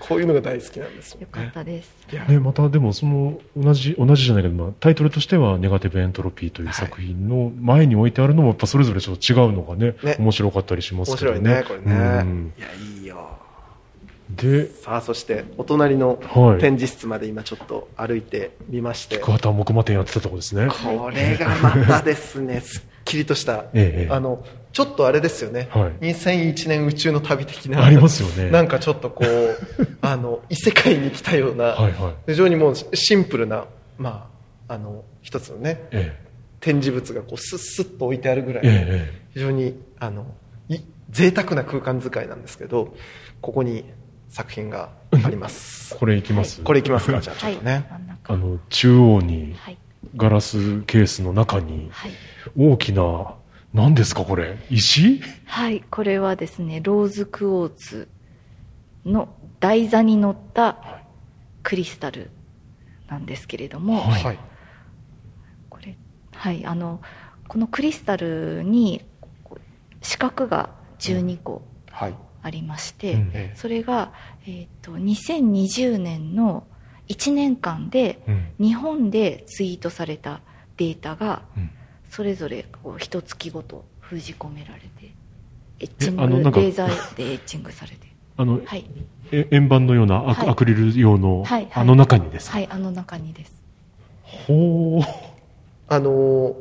[0.00, 1.92] こういうのが大好きなんですよ、かったです。
[2.12, 10.16] いやね、またでもその同じ同じじゃないけど、まあ、タイトルとしては「ネガティブエントロピー」という作品の前に置いてあるのもやっぱそれぞれちょっと違うのがねね。
[10.18, 11.38] 面白かったりします面けどね。
[11.38, 11.96] 白いね、これね。
[11.96, 12.52] うん。
[12.58, 12.68] いや、
[13.00, 13.38] いいよ。
[14.30, 16.60] で、さあそしてお隣のはい。
[16.60, 20.68] 展示室まで今ちょっと歩いてみまして、桑田木馬店やってたとこですね。
[20.68, 26.14] これがまたですね すっきりとした、ええあのちょっとあれですよね、はい。
[26.14, 28.50] 2001年宇宙の旅的なありますよね。
[28.50, 29.58] なんかちょっとこう
[30.00, 32.12] あの異世界に来たような、はいはい。
[32.28, 33.66] 非常にもうシンプルな、
[33.98, 34.30] ま
[34.68, 36.18] あ、あの一つのねえ
[36.62, 38.64] 展示物がこうスッスッと置いてあるぐらい。
[39.34, 40.26] 非常にあの
[40.68, 40.78] い
[41.10, 42.94] 贅沢な空間使いなんですけど
[43.42, 43.84] ここに
[44.30, 44.88] 作品が
[45.24, 45.94] あります。
[46.00, 47.20] これいきます、これいきますか？
[47.20, 49.78] じゃあちょはいっとね、真ん中あの、中央に、はい。
[50.16, 52.12] ガラスケースの中に、はい。
[52.56, 53.34] 大きな、
[53.74, 54.56] 何ですかこれ？
[54.70, 55.20] 石？
[55.44, 58.08] はい、これはですね、ローズクォーツ
[59.04, 59.28] の
[59.60, 61.02] 台座に乗った
[61.62, 62.30] クリスタル
[63.08, 64.38] なんですけれども、はい
[66.42, 67.00] はい、あの、
[67.46, 69.04] このクリスタルに
[69.44, 69.60] こう
[70.00, 72.14] 四角が12個はい。
[72.42, 73.20] ありまして、うん。
[73.32, 73.56] ええ。
[73.56, 74.12] それが、
[74.44, 76.64] えー、と2020年の
[77.06, 78.66] 1年間でうん。
[78.66, 80.40] 日本でツイートされた
[80.78, 81.70] データがうん。
[82.10, 85.14] それぞれこう一月ごと封じ込められて
[85.78, 88.08] エッチングレーザーでエッチングされて。
[88.36, 88.84] あの、はい。
[89.30, 90.48] え円盤のようなアク,、はい。
[90.48, 91.82] アクリル用の、はいはい。
[91.82, 93.62] あの中にですか、はいあの中にです。
[94.24, 95.31] ほう。
[95.92, 96.56] あの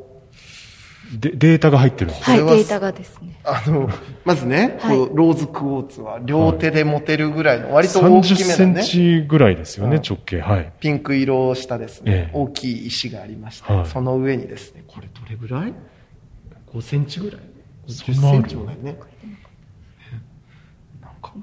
[1.18, 2.26] で、データが入ってるんです。
[2.26, 3.40] これははいデータがですね。
[3.46, 3.90] あの
[4.26, 4.98] まずね、はい。
[4.98, 10.42] こうローズクォーツは両手で持てるぐらいの割と大30きめセンなねチぐらいですよね、うん直径。
[10.42, 10.74] はい。
[10.82, 12.32] ピンク色をしたですね、ええ。
[12.34, 13.86] 大きい石がありまして、はい。
[13.86, 15.74] その上にですねこれどれぐらい
[16.74, 17.42] ?5 センチぐらい？
[17.88, 18.98] そんなある10センチもないね。
[21.02, 21.34] なんか。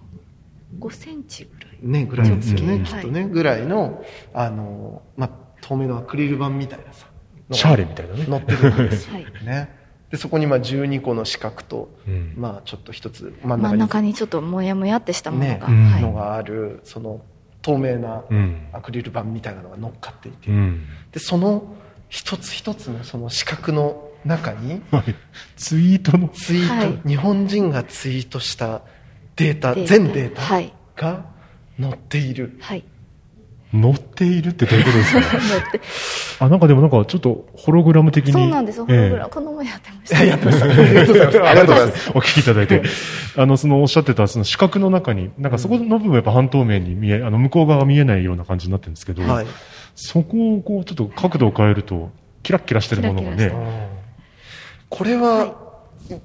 [0.79, 1.79] 5センチぐらい。
[1.81, 7.08] ねぐらいですよね、うんきっとね、ぐらいのあの、まあ、透明のアクリル板みたいなさ
[7.53, 8.27] シャーレみたいなね。
[8.29, 9.27] 乗ってるんですよ、 はい。
[9.45, 9.77] ね。
[10.11, 12.35] でそこにまあ12個の四角と、うん。
[12.37, 15.59] まあちょっと一つ真ん真ん中に中にちょっともやもやってしたものね。
[15.61, 15.85] が、うん。
[15.91, 16.03] はい。
[16.03, 17.21] のがあるその
[17.63, 18.67] 透明なうん。
[18.73, 20.85] アクリル板みたいなのが乗っかっていて、うん。
[21.13, 21.65] でその
[22.09, 25.15] 一つ一つのその四角の中にはい。
[25.57, 27.01] ツイートの、ツイート、はい。
[27.07, 28.83] 日本人がツイートした
[29.37, 29.89] データデータ。
[29.89, 30.73] 全データはい。
[30.97, 31.25] が
[31.81, 32.85] 載っている、はい
[33.73, 35.21] 乗っているってどういうことですか？
[35.21, 35.81] 乗って。
[36.41, 38.33] あ、なんかでもなんかちょっとホログラム的に。
[38.33, 38.81] そうなんです。
[38.83, 40.25] ホログラム、えこの前やってました。
[40.25, 40.65] やってました。
[40.67, 41.39] ありがとうございます。
[41.49, 42.83] ありがとうございますえお聞きいただいて。
[43.37, 49.47] あの、そのおっしゃってたその四角の中に、なんかそこの部分はやっぱ半透明に見え、あの、向こう側が見えないような感じになってるんですけど、はい。
[49.95, 52.11] そこをこう、ちょっと角度を変えると、
[52.43, 53.89] キラッキラしてるものがキラキラね、
[54.89, 55.69] これは、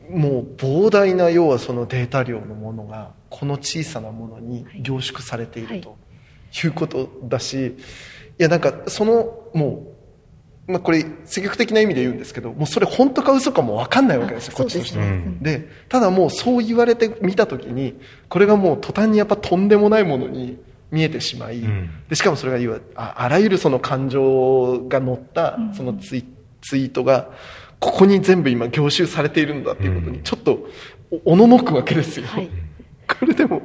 [0.10, 5.97] もう膨大な要はそのデータ量のものがこの小さなものに凝縮されていると
[6.63, 7.73] いうことだし、い
[8.37, 9.87] やなんかそのも
[10.67, 15.05] う、まあ、これ積極的な意味で言うんですけどもうそれ本当か嘘かも分かんないわけですよこっちとしては。
[15.05, 20.59] そうですね、ただもうそう言われてみた時にこれがもう途端にやっぱとんでもないものに
[20.91, 21.89] 見えてしまい、うん。
[22.07, 26.25] でしかもそれがいわああらゆるその感情が乗ったそのツイ,、
[26.61, 27.31] ツイートが
[27.79, 30.67] ここに全部今凝集されているんだっていうことにちょっと
[31.25, 32.49] おおののくわけですよ、はい
[33.07, 33.61] これでも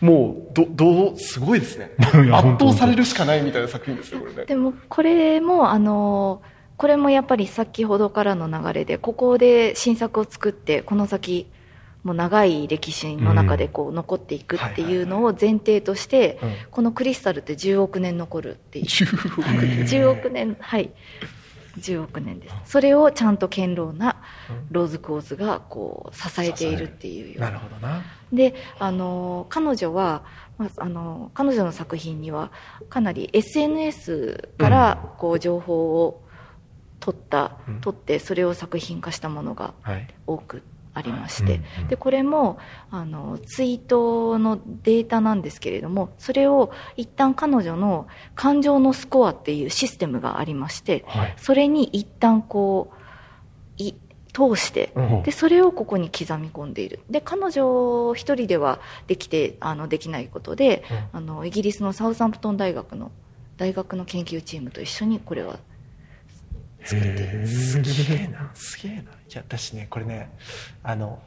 [0.00, 1.92] もうどどうすごいですね。
[1.98, 2.16] 圧
[2.58, 4.44] 倒されるしかないみたいな作品ですよこれね。
[4.44, 6.42] でもこれもあの
[6.76, 11.50] これもやっぱり先ほどからの流れでここで新作を作ってこの先
[12.06, 16.52] もう長い歴史の中でこう残っていくっていうのを前提として、うん。
[16.70, 18.84] このクリスタルって10億年残るっていう。
[18.84, 20.92] 10億円10億年はい。
[21.78, 22.54] 10億年です。
[22.64, 24.22] それをちゃんと堅牢な
[24.70, 27.46] ローズクォーツがこう支えているっていうような。
[27.50, 30.24] なるほどなであの彼女は、
[30.58, 32.50] まあ、あの彼女の作品には
[32.88, 36.22] かなり SNS からこう情報を
[37.00, 37.80] 取った、うん。
[37.80, 40.08] 取ってそれを作品化したものがはい。
[40.26, 40.62] 多く
[40.92, 42.58] ありまして、うんうんでこれも
[42.90, 51.34] あのツイートのデータなんですけれどもそれを一旦彼女の感情のスコアっていうシステムがありましてはい。
[51.36, 52.95] それに一旦こうい
[54.36, 55.22] 通してうん。
[55.22, 57.00] でそれをここに刻み込んでいる。
[57.08, 63.10] で彼女一人ではできてあのできないことで、あのイギリスのサウサンプトン大学の
[63.56, 65.58] 大学の研究チームと一緒にこれは
[66.84, 67.80] 作っているす。
[67.80, 68.50] げえな。
[68.52, 69.00] すげえな。
[69.00, 70.30] いや私ねこれね
[70.82, 71.18] あの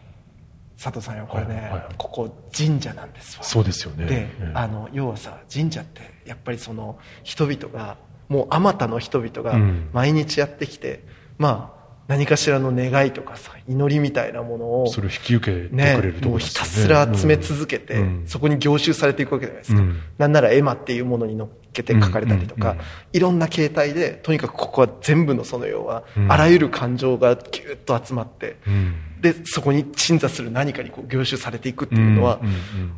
[0.81, 1.95] 佐藤さんよこれね、はいはい。
[1.97, 3.43] ここ神社なんですわ。
[3.43, 4.05] そうですよね。
[4.05, 4.51] で、ええ。
[4.53, 9.89] あの要はさ神社ってやっぱりその人々がもうあまたの人々がうん。
[9.93, 11.03] 毎日やってきて、
[11.37, 11.78] まあ
[12.09, 16.41] 何かしらの願いとかさ祈りみたいなものをそれを引き受けてくねれるとですよね。
[16.55, 18.23] たすら集め続けて、うん。
[18.25, 20.01] そこに凝集されていくわけじゃないですか、うん。
[20.17, 26.31] なんならエマっていうものに乗っけて書かれたりとか、うんうんうんいろんな形態でとにかくここは全部のその要は、うん。
[26.31, 28.95] あらゆる感情がギュッと集まって、うん。
[29.21, 32.55] でそこに鎮座する何かにこう凝集されていくっていうのは、うんうん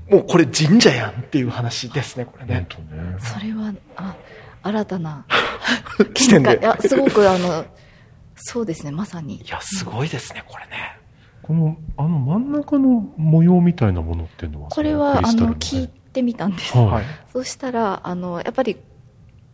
[0.10, 2.67] もうこれ神社やんっていう話ですねこれうんね。
[3.19, 4.15] それはあ
[4.63, 5.26] 新たな
[6.15, 7.65] 視点でいやすごくあの
[8.43, 9.38] そうですねまさに。
[9.38, 10.97] いやすごいですねこれね。
[11.43, 15.34] この、あの真ん中の模様みたいなものっていうのはこれはね。
[15.34, 16.88] の聞いてみたんです、はい。
[16.88, 18.77] はいそしたらあのやっぱり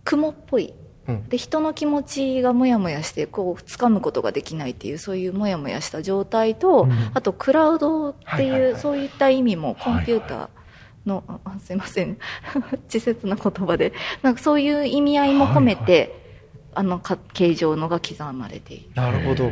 [0.04, 0.74] 雲っぽい。
[1.08, 1.30] うん。
[1.30, 7.12] で人の気持ちがもやもやしてこう掴むことができないっていうそういうもやもやした状態と、うん。
[7.14, 8.82] あとクラウドっていう、はいはいはい。
[8.82, 12.18] そういった意味もコンピュータはーの、あすいません。
[12.88, 13.94] 稚拙な言葉で。
[14.22, 16.27] なんかそういう意味合いも込めて、はい
[16.78, 18.90] あのか形状のが刻まれている。
[18.94, 19.52] なるほど。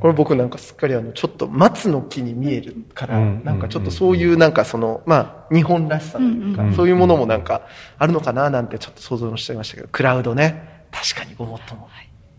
[0.00, 3.44] これ僕なんかすっかりあのちょっと松の木に見えるから、うん。
[3.44, 7.62] なんかちょっとそういうなんかそのまあ日本らしさというか、そういうものもなんか
[7.98, 10.86] あるのかななんてちょっと想像しちゃいましたけどクラウドね。
[10.90, 11.88] 確かにごもっとも。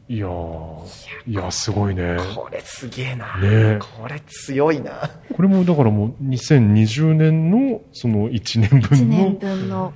[0.07, 0.85] いやー、
[1.25, 2.17] いや、すごいね。
[2.35, 3.79] これすげえな、ね。
[3.79, 5.09] これ強いな。
[5.35, 9.93] これもだからもう2020年のその1年1分年の、分の。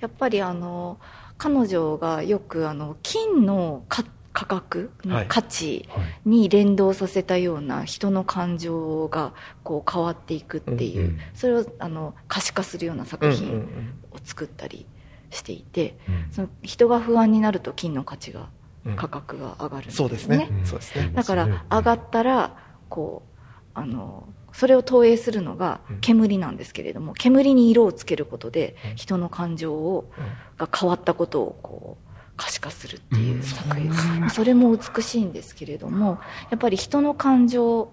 [0.00, 0.98] やっぱりあの
[1.38, 5.26] 彼女がよくあの金のか価格、はい。
[5.28, 6.28] 価値はい。
[6.28, 13.66] に連動させたような人の感情がこう変わっていくっていう、それをあの可視化するようなうん作品
[14.12, 14.86] を作ったり
[15.30, 16.32] していて、うん。
[16.32, 18.50] その人が不安になると金の価値が
[18.84, 20.66] うん価格が上がるんですそうですね、うん。
[20.66, 21.12] そうですね。
[21.14, 22.56] だから上がったら
[22.90, 23.38] こう
[23.72, 26.00] あのそれを投影するのがうん。
[26.00, 28.96] 煙なんですけれども煙に色をつけることでうん。
[28.96, 30.24] 人の感情をうん
[30.56, 33.90] が変わったことをこう可視化するっていう作品。
[34.22, 36.18] うんそれも美しいんですけれども
[36.50, 37.92] やっぱり人の感情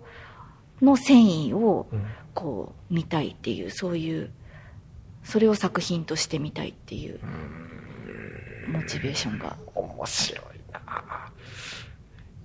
[0.82, 2.06] の繊維をうん。
[2.34, 4.32] こう見たいっていうそういう
[5.23, 7.19] それを作品として見たいっていう
[8.67, 9.58] モチベーションが。
[9.76, 10.82] 面白いな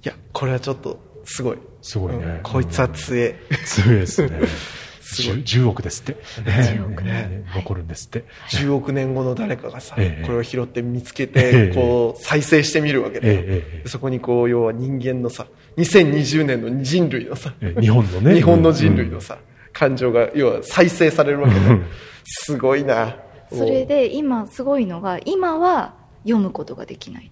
[0.04, 1.58] いやこれはちょっとすごい。
[1.82, 2.24] すごいね。
[2.24, 2.40] うん。
[2.42, 4.40] こいつは強え強いですね。
[5.00, 5.36] すごい。
[5.38, 6.16] 10, 10億ですって。
[6.42, 7.12] 10億ね。
[7.12, 8.24] ね 残るんですって。
[8.50, 10.26] 10億年後の誰かがさ、ええ。
[10.26, 11.32] これを拾って見つけえて
[11.70, 17.80] えこう再生してみるわけで、そこにこう要は人間のさ2020年の人類のさ、ええ。
[17.80, 18.34] 日本のね。
[18.34, 19.38] 日本の人類のさ、
[19.72, 21.84] 感情が要は再生されるわけで、うん。
[22.24, 23.16] すごいな。
[23.52, 27.30] それで今すごいのが今は読むことができない。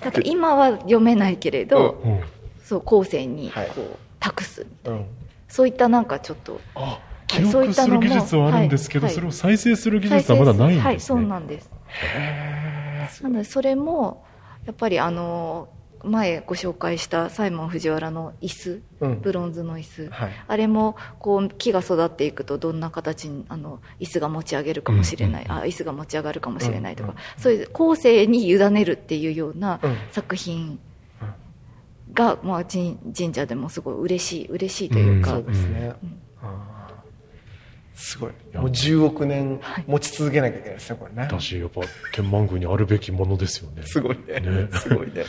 [0.00, 2.20] だから今は読めないけれど、うん
[2.66, 3.70] そう後世にこう、はい。
[4.18, 5.04] 託すうん。
[5.48, 6.98] そういったなんかちょっとあ、
[7.28, 10.84] 記はいそうい録ったのもする技術はあるんですけど、はいそれを再生する技術はまだないんですね。
[10.84, 11.70] はいそうなんです。
[13.22, 14.24] なのでそれも
[14.66, 15.68] やっぱりあの
[16.02, 19.20] 前ご紹介したサイモン藤原の椅子うん。
[19.20, 20.30] ブロンズの椅子、はい。
[20.48, 29.96] あれもこう木が育っていくとどんな形にあの椅子が持ち上げるかもしれない、あ椅子が持ち上がるかもしれないとか、そういう後世に委ねるっていうようなうん。
[30.10, 30.78] 作品
[32.16, 35.92] が、まあ、神神社でもすごい嬉しい嬉しいというか、そうですね、
[37.96, 38.30] すごい。
[38.52, 38.60] や。
[38.60, 39.84] もう10億年はい。
[39.86, 41.28] 持ち続けなきゃいけないですねこれね。
[41.30, 41.80] だし、やっぱ、
[42.12, 43.82] 天満宮にあるべきものですよね。
[43.88, 44.40] すごいね。
[44.40, 44.68] ね。
[44.72, 45.24] すごいね。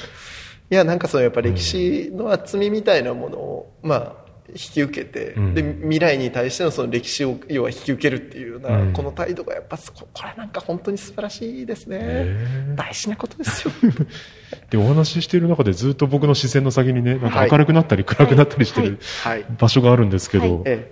[0.69, 5.53] いやなんかそのやっぱ歴史の厚みみたいなものを、まあ引き受けて、うん。
[5.53, 8.93] で未来に対してのその歴史を要は引き受けるっていうような、うん。
[8.93, 13.73] この態度がやっぱそここれなんか本当に素晴らしいですね、ね大事なことですよ。
[14.69, 17.51] で、お話ししている中でずっと僕の視線の先にね、なんかはい。
[17.51, 19.45] 明るくなったり暗くなったりしてるはい。
[19.57, 20.61] 場所があるんですけど、はい。
[20.65, 20.91] え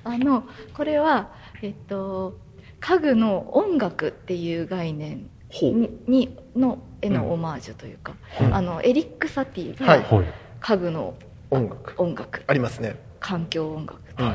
[0.05, 0.45] あの
[0.75, 1.29] これは
[1.63, 2.37] えっと
[2.81, 8.55] 家具の音楽っていう概念ににのへのオマージュというか、うん。
[8.55, 10.27] あのエリック・サティはいがはい。
[10.61, 11.15] 家具の
[11.51, 11.95] 音楽。
[11.97, 12.43] 音楽。
[12.47, 12.97] ありますね。
[13.19, 14.23] 環境音楽。
[14.23, 14.35] は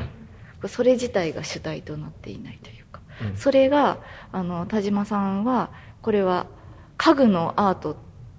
[0.66, 2.76] それ自体が主体となっていないという。
[2.77, 2.77] か、
[3.22, 3.36] うん。
[3.36, 3.98] それが
[4.32, 5.70] あの田島さんは
[6.02, 6.46] これは
[6.96, 7.96] 家具のアート、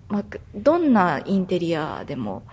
[0.09, 0.23] まあ、
[0.55, 2.43] どんなインテリアでも、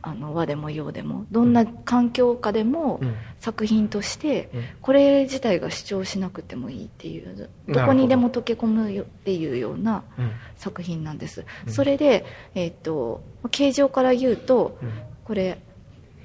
[0.00, 3.14] あの和でも洋でもどんな環境下でもうん。
[3.40, 4.64] 作品としてうん。
[4.80, 7.80] これ自体が主張しなくてもいいっていうほど。
[7.80, 10.32] どこにでも溶け込むよっていうようなうん。
[10.56, 11.72] 作品なんです、うん。
[11.72, 12.24] それで、
[12.54, 14.92] えっと形状から言うとうん。
[15.24, 15.58] これ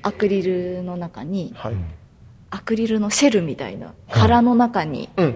[0.01, 1.75] アクリルの中にはい
[2.53, 5.35] アクリルのシェルみたいな殻の中にうん。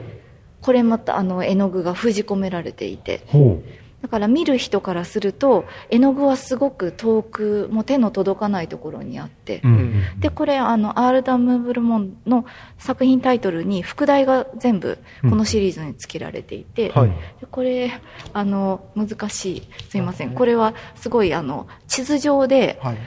[0.61, 3.21] これまたあの絵の具が封じ込められていて。
[3.27, 3.61] ほ
[3.99, 9.61] だから見る人からすると絵の具はすごく遠くもう手の届かないところにあって。
[9.63, 9.67] う。
[9.67, 10.19] うん。
[10.19, 12.45] でこれあのアールダム・ブルモンの
[12.77, 17.09] 作品タイトルに副題が全部このシリーズに付けられていて、はい。
[17.41, 17.99] でこれ
[18.33, 19.67] あの難しい。
[19.89, 20.35] すいません。
[20.35, 22.97] これはすごいあの地図上ではい。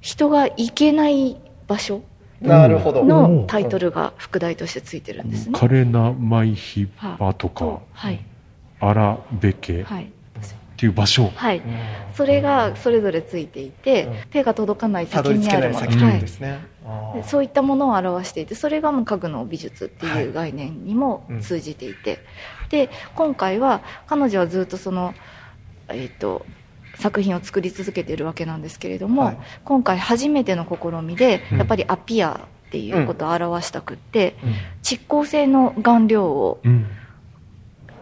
[0.00, 1.36] 人が行けない
[1.66, 2.02] 場所
[2.40, 3.04] なるほど。
[3.04, 5.58] のタイトルが副題として付いてるんですね。
[5.58, 8.24] カレナ・マイヒバとかと、はい。
[8.80, 10.12] アラベケっはい。
[10.76, 11.32] ていう場所。
[11.34, 11.60] はい、
[12.14, 14.14] それがそれぞれついていて、うん。
[14.30, 15.72] 手が届かない先にある。
[15.72, 22.20] もの、そういったものを表していてそれがもう家具の美術っていう概念にもうん通じていて、
[22.70, 25.14] で今回は彼女はずっとその、
[25.88, 26.46] えー、と
[26.98, 29.38] 作品を作り続けているわけなんですけれども、はい。
[29.64, 31.58] 今回初めての試みで、うん。
[31.58, 34.50] やっぱりアピアっていうことを表したくって、うん。
[34.82, 36.86] 蓄光性の顔料をうん。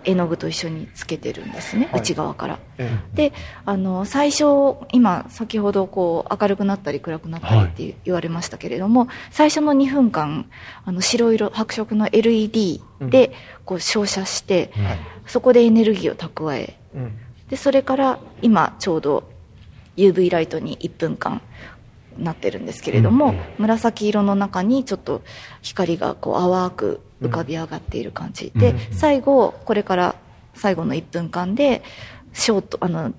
[0.09, 2.01] 絵の具と一緒につけてるんですね、はい。
[2.01, 2.59] 内側から。
[2.79, 3.33] えで
[3.65, 4.45] あの最初
[4.93, 10.49] 今先ほどこう明るくなったり暗くなったりって言われましたけれども、最初の2分間
[10.85, 13.33] あの白色白色の LED で
[13.65, 14.99] こう照射して、えはい。
[15.27, 17.19] そこでエネルギーを蓄えうん
[17.49, 19.31] でそれから今ちょうど
[19.97, 21.41] UV ライトに1分間
[22.19, 25.23] なってるんですけれども、うん紫色の中にちょっと
[25.63, 30.15] 光がこう淡く浮かび上がっている感じ、で、うん最後これから
[30.55, 31.83] 最後の1分間で
[32.33, 33.13] ショートあの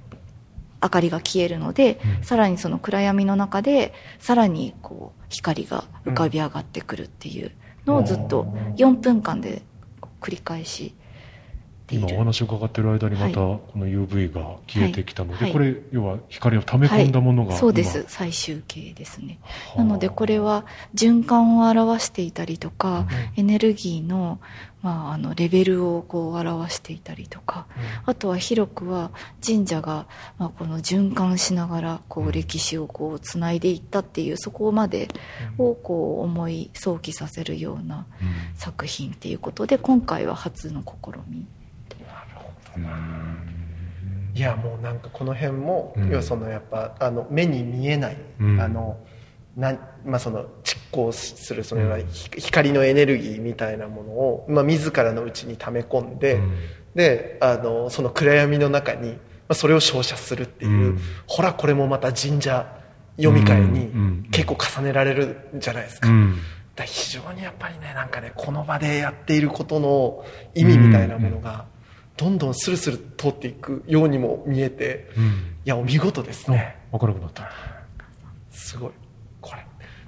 [0.81, 2.23] 明かりが消えるので、うん。
[2.23, 7.51] さらにその暗闇の中でさらにこう光が浮かび上がってくるっていう
[7.85, 8.43] のをずっと
[8.75, 9.63] 4分間で
[10.21, 10.93] 繰り返し
[11.89, 15.53] 今お話を伺ってる間にまたはこの UV が消えてきたので、はい。
[15.53, 18.05] これ要は光を溜め込んだものが、はい、そうです。
[18.07, 19.39] 最終形ですね。
[19.73, 20.65] 今なのでこれは
[20.95, 24.39] 循環を表していたりとか、エネルギーの,、
[24.81, 27.67] まあ、あのレベルをこう表していたりとか、
[28.05, 29.11] あとは広くは
[29.45, 30.07] 神社が、
[30.37, 35.07] まあ、この循環しながらこう歴史をこうつないでいったっていうそこまで
[35.57, 38.27] をこう思い想起させるようなうん。
[38.55, 41.45] 作品っていうことで今回は初の試み
[44.35, 46.09] いやもうなんかこの辺も、うん。
[46.09, 48.61] 要はそのやっぱあの目に見えない、うん。
[48.61, 48.97] あの
[49.55, 49.75] な
[50.05, 56.55] まあ、その蓄光するそのようなひ光のエネルギーみたいなものを、まあ、自らのうちに溜め込んで、うん。
[56.93, 59.17] であのその暗闇の中に、ま
[59.49, 60.99] あ、それを照射するっていう、うん。
[61.25, 62.67] ほらこれもまた神社
[63.17, 63.63] 読み替えうん。
[63.63, 64.21] うん。
[64.21, 66.37] に結構重ねられるんじゃないですか,、うん。
[66.75, 70.23] だ非常にやっぱりねなんかねこの場でやっていることの
[70.53, 71.65] 意味みたいなものが
[72.17, 75.23] どんどんスルスル通っていくようにも見えてうん。
[75.23, 75.29] い
[75.65, 76.77] やお見事ですね。
[76.91, 77.49] 明るくなった
[78.49, 78.91] すごい。
[79.39, 79.65] これ。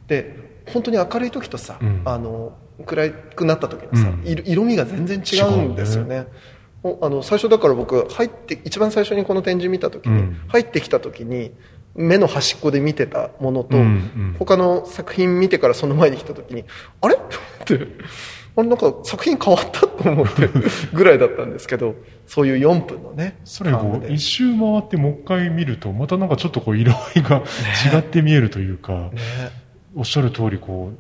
[0.08, 0.36] で
[0.74, 2.02] 本当に明るい時とさ、うん。
[2.06, 4.24] あの暗くなった時のさ、うん。
[4.26, 6.26] 色色味が全然違うんですよね。
[6.82, 10.42] おあの最初だから僕入って一番最初にこの展示見た時に、うん。
[10.48, 11.52] 入ってきた時に
[11.94, 14.36] 目の端っこで見てたものと、うんうん。
[14.40, 16.66] 他の作品見てからその前に来た時に
[17.02, 17.16] あれ？
[17.16, 17.20] っ
[17.66, 17.88] て
[18.60, 20.50] あれなんか作品変わったと思って
[20.94, 21.96] ぐらいだったんですけど
[22.28, 24.08] そういう4分のねそれこ間で。
[24.10, 27.42] う一周回ってもう一回見るとまたなんかちょっとこう色合いが
[27.96, 29.12] 違って見えるというか、ね。
[29.96, 30.92] おっしゃる通りこ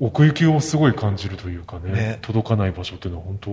[0.00, 2.18] う奥行きをすごい感じるというかねね。
[2.22, 3.50] 届かない場所っていうのは本当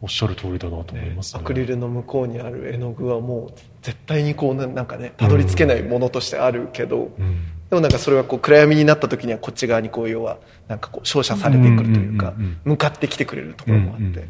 [0.00, 1.40] おっしゃる通りだなと思いますね。
[1.42, 10.38] アクリルの向こうにある絵の具はもう絶対にこうななんかねたどり着けないものとしてあるけど、うんでもなんかそれはこう暗闇になった時にはこっち側にこう要は
[10.68, 14.28] なんかこう照射されてくるというかうんうんうんうん向かってきてくれるところもあって、うんうん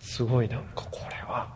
[0.00, 0.58] すごいな。
[0.58, 1.48] んかこれは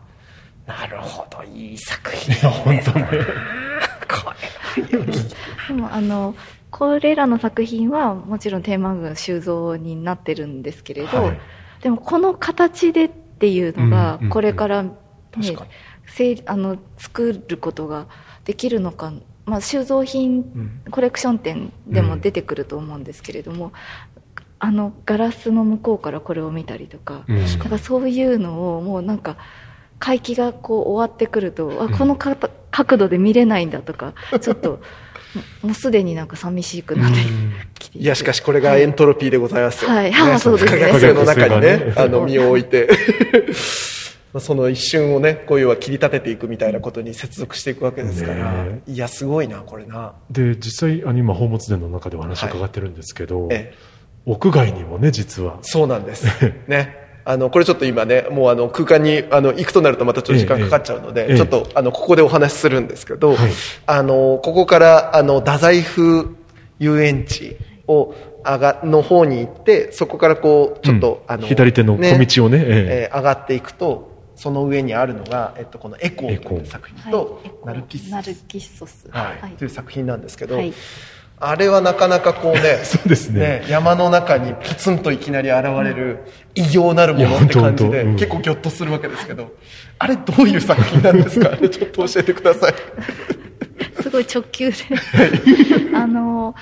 [0.65, 2.35] なるほどいい作品。
[2.35, 3.07] いや本当ね
[5.67, 6.35] でもあの
[6.71, 11.39] これらの作品はもちろんテーマ群収蔵になってるんですけれど、はい
[11.81, 14.29] でもこの形でっていうのがうんうんうん。
[14.31, 14.91] これから、ね
[15.31, 15.69] 確かに
[16.07, 18.07] せいあの作ることが
[18.43, 19.13] できるのか、
[19.49, 20.81] まあ、収蔵品、ん。
[20.91, 23.73] コレクション展でも出てくると思うんですけれども、
[24.59, 27.45] あのガラスの向こうからこれを見たりとか、うん。
[27.45, 29.37] だからそういうのをもうなんか
[29.99, 34.81] 回帰がこう終わってくると、あこのかた角度で見れないんだとか ちょっと
[35.61, 37.17] もうすでになんか寂しくなって
[37.79, 40.11] きていやしかしこれがエントロピーでございますよ、はい。
[40.11, 40.75] はいあそうです。
[40.75, 42.87] ね不可逆性の中にねあの身を置いて。
[42.89, 43.98] ま あ
[44.37, 50.13] その一瞬をねこういうは切り立てていくみたいなことに接続していくわけですから、ねいやすごいなこれな。
[50.29, 53.99] で実際あの今宝物殿の中でお話伺ってるんですけど、ええ。
[54.25, 55.57] 屋外にもね実は。
[55.61, 56.27] そうなんです。
[56.67, 56.97] ね。
[57.25, 61.37] あのこれちょっと今ねもうあの空間にあの行くとなるとまたちょっと時間かかっちゃうので、ええ。
[61.37, 63.51] ちょっとあのここでお話しするんですけど、はい。
[63.87, 66.35] あのここからあの太宰府
[66.79, 67.57] 遊園地
[67.87, 68.13] を
[68.45, 71.33] 上がの方に行ってそこからこうちょっと、うん。
[71.33, 73.13] あの左手の小道をねええ。
[73.13, 74.08] ー上がっていくと
[74.39, 78.09] その上にあるのが、えっと、この「エコー」という作品と「ナルキッス。
[78.09, 79.05] ナルキッソス。
[79.11, 79.51] はい。
[79.57, 80.73] という作品なんですけど、はい。
[81.41, 83.63] あれはなかなかこうね そうですね。
[83.67, 86.19] 山の中にポツンといきなり現れる
[86.55, 88.13] 異形なるものって感じで、うん。
[88.13, 89.51] 結構ギョッとするわけですけど
[89.99, 91.57] あれどういう作品なんですか？
[91.59, 92.73] ちょっと教えてください
[94.01, 94.77] すごい直球で。
[95.95, 96.55] あの、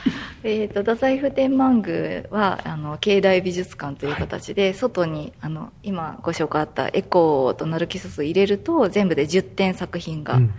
[0.44, 10.52] えー、と太宰府天満宮はあの境内美術館という形で、外にあの今ご紹介あったエコーとナルキソスを入れると全部で10点作品がうん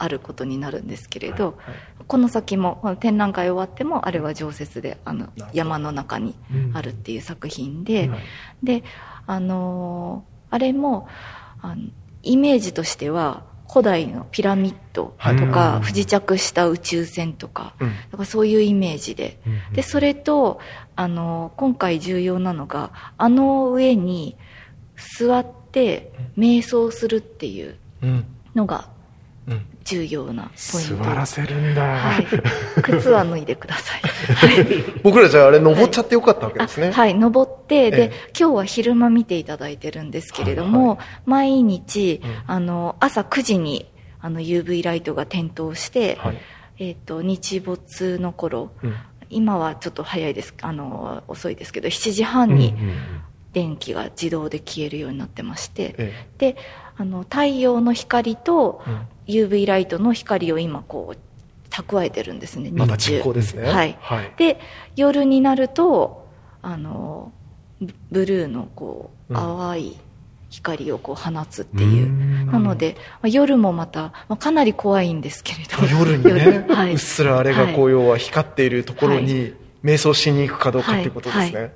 [0.00, 1.58] あることになるんですけれど、
[2.06, 6.36] この先もこの展覧会終わってもあれは常設であの山の中に
[6.72, 8.16] あるっていう作品で、うん
[8.62, 8.84] で
[9.26, 11.08] あのーあれも
[11.60, 11.82] あの
[12.22, 15.36] イメージとしては古代のピラミッドとはい。
[15.36, 17.88] か不時着した宇宙船とか,、うん。
[17.88, 19.38] だからそういうイメージで。
[19.46, 20.60] うんでそれと
[20.96, 24.36] あの今回重要なのがあの上に
[25.18, 28.24] 座って瞑想するっていううん。
[28.54, 28.97] のがうん
[29.88, 31.04] 重要なポイント。
[31.04, 32.26] 座らせるんだ、はい、
[32.82, 34.00] 靴は脱いでください。
[34.34, 34.66] はい。
[35.02, 38.30] 僕らじゃああれ登っちゃってよかったわけですね、あはい、登って、で、ええ。
[38.38, 42.30] 今日は昼間見ていただいてるんですけれども、毎日、うん。
[42.46, 46.38] あの、朝9時に、あの、UV ライトが点灯して、はい。
[46.80, 48.94] えっ、と、日没の頃、うん。
[49.30, 52.94] 今はちょっと早いです、あの、遅いですけど、7時半にうんうん
[53.50, 56.56] 電気が自動で消えるようになってまして、えで、
[56.98, 58.98] あの、太陽の光とえうん
[59.28, 61.18] UV ライトの光を今、こう、
[61.70, 63.68] 蓄えてるんですね、また実行ですね。
[63.68, 63.96] はい。
[64.00, 64.32] はい。
[64.36, 64.58] で
[64.96, 66.26] 夜になると
[66.62, 67.32] あの
[67.80, 69.38] ブブルーのこううん。
[69.38, 69.96] 淡い
[70.50, 72.46] 光をこう放つっていう、うん。
[72.46, 75.86] なので、まあ夜もまた、まあ、かなり怖いんですけれど。
[75.86, 76.74] 夜にね、夜。
[76.74, 76.92] はい。
[76.92, 79.52] うっすらあれがこう要は光っているところはに
[79.84, 81.72] 瞑想しに行くかどうかっていうことですね、はい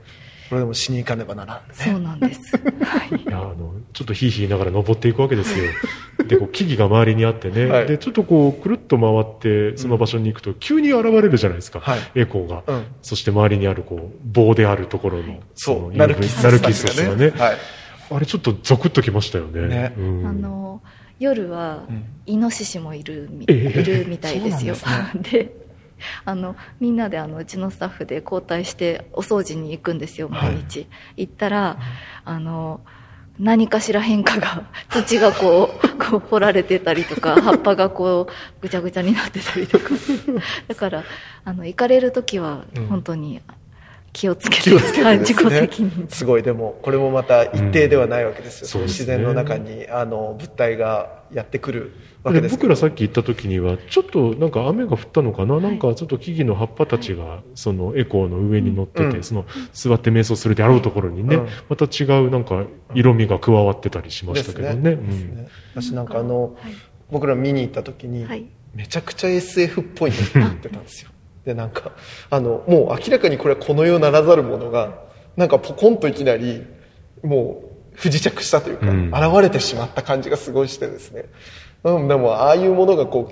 [0.52, 1.62] これでもしに行かねばならんね。
[1.72, 3.22] そうなんです、はい。
[3.22, 5.64] いやあのちょっとヒーヒー言いながら登っていくわけですよ。
[6.28, 7.86] でこう木々が周りにあってね、はい。
[7.86, 12.00] でちょっとこうくるっと回ってその場所に行くと急に現れるじゃないですか、はい。
[12.16, 12.84] エコーが、うん。
[13.00, 17.30] そして周りにあるこう棒であるところの、のそうナルキッソナルキスがね。
[17.30, 17.56] はい。
[18.10, 19.68] あれちょっとゾクッときましたよね。
[19.68, 19.94] ね。
[19.96, 20.26] うん。
[20.26, 20.82] あの
[21.18, 22.04] 夜はうん。
[22.26, 23.80] イノシシもいるみ,、ええ。
[23.80, 24.74] いるみたいですよ。
[24.74, 25.56] そうなんで
[26.24, 30.86] あのみんなであのうちのスタッフで交代してお掃除に行くんですよ毎日、
[31.16, 31.78] 行ったら
[32.24, 32.80] あの
[33.38, 39.90] 何かしら変化が 土がこうこう掘られてたりとか 葉っぱがこうぐちゃぐちゃになってたりとか。
[40.68, 41.04] だから
[41.44, 42.86] あの行かれる時はうん。
[42.86, 43.61] 本当に気をつけて,、
[44.12, 44.70] 気をつけて。
[44.70, 46.06] です自己ね責任。
[46.08, 46.42] すごい。
[46.42, 48.68] でもこれもまた一定ではないわけですよ、うん。
[48.68, 49.24] その自そうですね。
[49.24, 51.92] 然の中にあの物体がやってくる
[52.22, 59.22] わけでです僕らさっき行った時にはちょっとなんか雨が降ったのかな、なんかちょっと木々の葉っぱたちがそのエコーの上に乗ってて、うん。
[59.22, 61.48] その座って瞑想するであろうところにね、うん。
[61.68, 64.96] また違うなんか色味が加わってたりしましたけどね。
[64.96, 65.48] ね。
[65.74, 66.72] 私なんかあの、はい。
[67.10, 68.46] 僕ら見に行った時に、はい。
[68.74, 71.10] めちゃくちゃ SF っぽいのって言ってたんですよ
[71.44, 71.92] でなんか
[72.30, 74.94] あのもう明らかにこれはこの世ならざるものが
[75.36, 76.64] なんかポコンといきなり
[77.22, 79.08] もう不時着したというか、うん。
[79.08, 81.26] 現れてしまった感じがすごいしてですね、
[81.84, 83.30] うん、でもああいうものがこ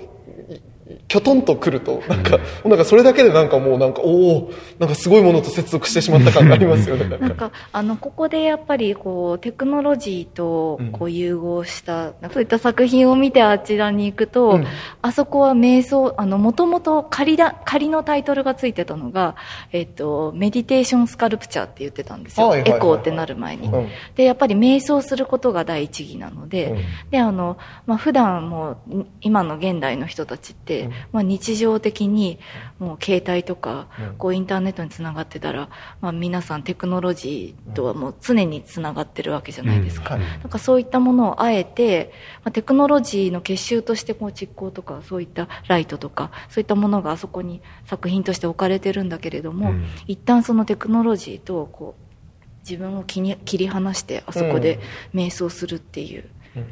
[0.49, 0.61] うい
[1.07, 7.07] きょとんとくるとなんか、なんかそれだけでなんかもうなんかおおなんかすごいものと接続してしまった感がありますよね。
[7.07, 7.19] なん。
[7.19, 14.65] かなんかあのここでやっぱりこうテクノロジーとうんこう融合した、そういった作品を見てあちらに行くと、うん。
[15.01, 19.35] あそこは瞑想あのもともと仮だ仮のタイトルがついてたのが、
[19.71, 23.89] えっとメディテーションスカルプチャーって言ってたんですよ、エコーってなる前に、うん。
[24.15, 26.79] でやっぱり瞑想することが第一義なので、うん。
[27.11, 30.91] であの、まあ、普段もう今の現代の人たちって、うん。
[31.11, 32.39] まあ、日常的に
[32.79, 34.15] もう携帯とか、うん。
[34.17, 35.69] こうインターネットにつながってたら、
[36.01, 42.11] まあ、皆さんテクノロジーとはもう常につながってるわけじゃないですか、なんかそういったものをあえて、
[42.43, 49.85] まあ、テクノロジーの結集としてこう蓄光とかそういったライトとかそういったものがあそこに作品として置かれてるんだけれども、うん。
[50.07, 54.79] 一旦そのテクノロジーとこう自分を切り離してあそこで
[55.13, 56.65] 瞑想するっていううん。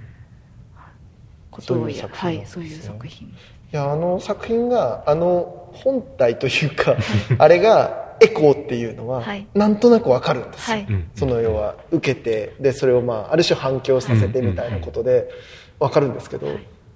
[1.52, 2.62] ことをそういうや作品なんですね。
[2.62, 3.34] はいそういう作品
[3.72, 6.96] いやあの作品があの本体というか
[7.38, 9.48] あれがエコーっていうのは、はい。
[9.54, 10.88] なんとなくわかるんですよ、はい。
[10.90, 11.10] うん。
[11.16, 15.30] その要は受けてでそれをまあある種反響させてみたいなことで
[15.80, 16.48] わかるんですけど、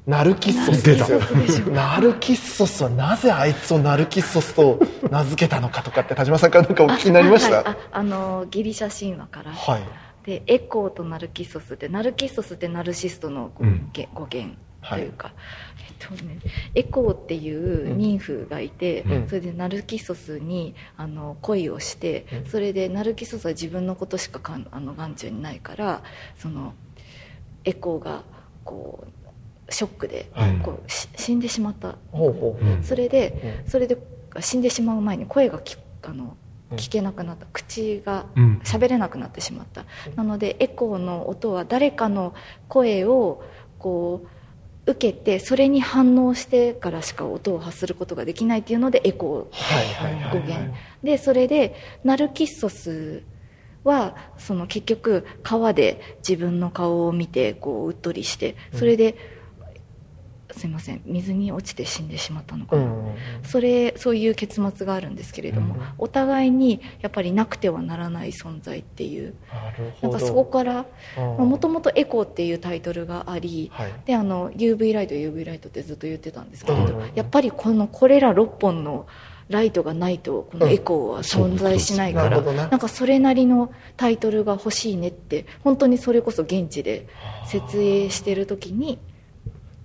[0.05, 1.19] ナルキッソスですよ。
[1.71, 7.59] ナルキッソスはなぜあいつをナルキッソスと 名付けたのかとかって田島さんからなんかお聞きになりました？
[7.59, 9.81] あはいああのギリシャ神話から、はい。
[10.25, 13.91] でエコーとナルキッソスってナルキッソスってナルシストの語,、うん。
[14.13, 14.55] 語源
[14.89, 15.31] というか、
[15.72, 16.39] えっとね、
[16.75, 19.27] エコーっていう妊婦がいて、うん。
[19.27, 22.45] それでナルキッソスにあの恋をして、うん。
[22.45, 26.03] それでナルキッソスは自分のことしかかんあの眼中にないから
[26.37, 26.73] その
[27.63, 28.23] エコーが
[28.63, 31.95] こうショックで、はいこうし死んでしまった。
[32.11, 32.83] ほうん。
[32.83, 33.97] それで、それで
[34.39, 36.35] 死んでしまう前に声がきあの
[36.71, 36.77] うん。
[36.77, 37.45] 聞けなくなった。
[37.51, 38.61] 口がうん。
[38.63, 39.85] 喋れなくなってしまった、
[40.15, 42.33] なのでエコーの音は誰かの
[42.67, 43.43] 声を
[43.79, 44.27] こう
[44.85, 50.33] 受けてそれに反応してからしか音を発することができないっていうのでエコー。
[50.33, 50.73] 語源
[51.03, 53.23] でそれでナルキッソス
[53.83, 59.15] はその結局川で自分の顔を見てこううっとりしてそれで、
[60.53, 61.01] すいません。
[61.05, 69.33] 水に落ちて死んでしまったのかな、うんそれそういう結末があるんですけれども、うんお互いにやっぱりなくてはならない存在っていう。
[70.01, 70.85] なんかそこから
[71.17, 71.49] うん。
[71.49, 73.91] もともと「エコー」っていうタイトルがあり、はい。
[74.05, 77.11] であの UV ライト UV ライトってずっと言ってたんですけれど、うん。
[77.15, 79.05] やっぱりこのこれら6本の
[79.49, 82.77] ライトがないとこのエコーは存在しないから、うんなねな。
[82.77, 87.07] んかそれなりのタイトルが欲しいねって本当にそれこそ現地で
[87.45, 88.99] 設営してる時に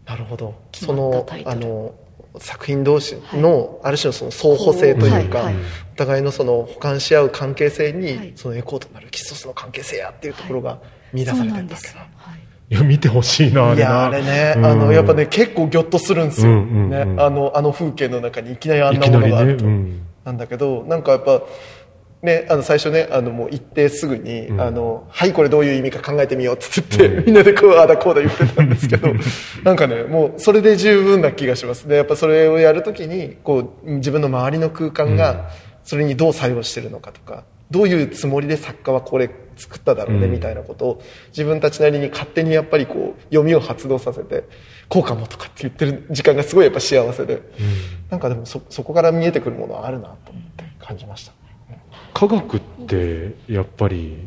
[0.08, 0.54] なるほど。
[0.72, 1.94] 決そのあの
[2.38, 5.50] 作品同士の、ある種のその相補性というか、
[5.92, 8.32] お互いのその補完し合う関係性に、はい。
[8.36, 10.78] そのエコーとなるキストスの関係性やっていうところが
[11.12, 12.04] 見出されてるんだけど、は
[12.36, 12.38] い。
[12.70, 13.80] いや、見てほしいな、あれな。
[13.80, 14.66] いやあれね、うん。
[14.66, 19.06] あのやっぱね結構ギョッとするんですよ、うんうんうんね、あのあの風景の中にいきなりあんな。
[19.08, 20.02] ものがあると、うん。
[20.24, 21.42] なんだけどなんかやっぱ
[22.20, 24.60] ね、あの最初ねあのもう行ってすぐに、うん。
[24.60, 26.66] あの「はいこれどういう意味か考えてみよう」って
[26.98, 29.08] 言って、みんなでこうああだこうだ言ってたんですけど
[29.62, 31.86] なんかねもうそれで十分な気がします。
[31.86, 35.50] でやっぱそれをやるときにこう自分の周りの空間が
[35.84, 40.32] それにどう作用してるのかとかどういうつもりで作家はこれ作っただろうねうん。
[40.32, 44.42] みたいなことを自分たちなりに勝手にやっぱりこう読みを発動させて
[44.88, 47.42] こうかもとかって言ってる時間がすごいやっぱ幸せで、
[48.10, 51.37] なんかでもそそこから見えてくるものはあるなと思って感じました。
[52.18, 54.26] 科学って、やっぱり、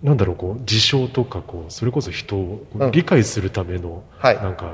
[0.00, 2.90] なんだろう、こう、事象とか、こう、それこそ人をうん。
[2.92, 4.36] 理解するための、はい。
[4.36, 4.70] なんか、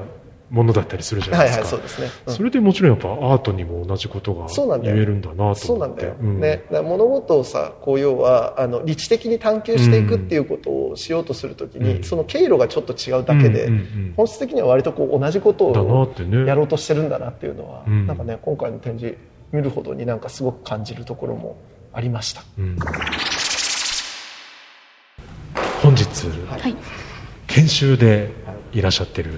[0.50, 1.64] ものだったりするじゃなはいいですか。
[1.64, 2.34] はいそうですね、うん。
[2.34, 4.96] それでもちろんやっぱアートにも同じことがそうなんだよ。
[4.96, 5.60] 言えるんだなと思って。
[5.66, 6.40] そうなんだよ、うん。
[6.40, 12.04] ね、物事をさこう要はあの理知的に探求していくっていうことをしようとするときに、うん。
[12.04, 14.14] その経路がちょっと違うだけで、うんうんうん。
[14.14, 16.14] 本質的には割とこう同じことを。
[16.46, 18.06] やろうとしてるんだなっていうのは、うん。
[18.06, 19.16] なんかね今回の展示
[19.52, 21.56] 見るほどになんかすごく感じるところも
[21.92, 22.42] ありました。
[22.58, 22.76] うん。
[25.82, 26.04] 本日、
[26.48, 26.74] はい。
[27.46, 28.30] 研修で
[28.72, 29.32] いらっしゃってる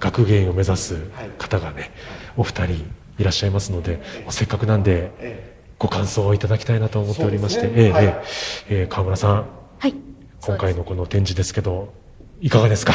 [0.00, 0.96] 学芸員を目指す
[1.38, 1.90] 方がね、
[2.36, 2.72] お二人
[3.18, 7.92] いらっしゃいますので、せっかくなんで、ご感想をいただきたいなと思っておりまして、そうですね。
[7.92, 8.04] はい。
[8.04, 9.46] えええええー川村さん、
[9.78, 9.94] はい。
[10.40, 11.92] 今回のこの展示ですけど、
[12.40, 12.92] いかがですか？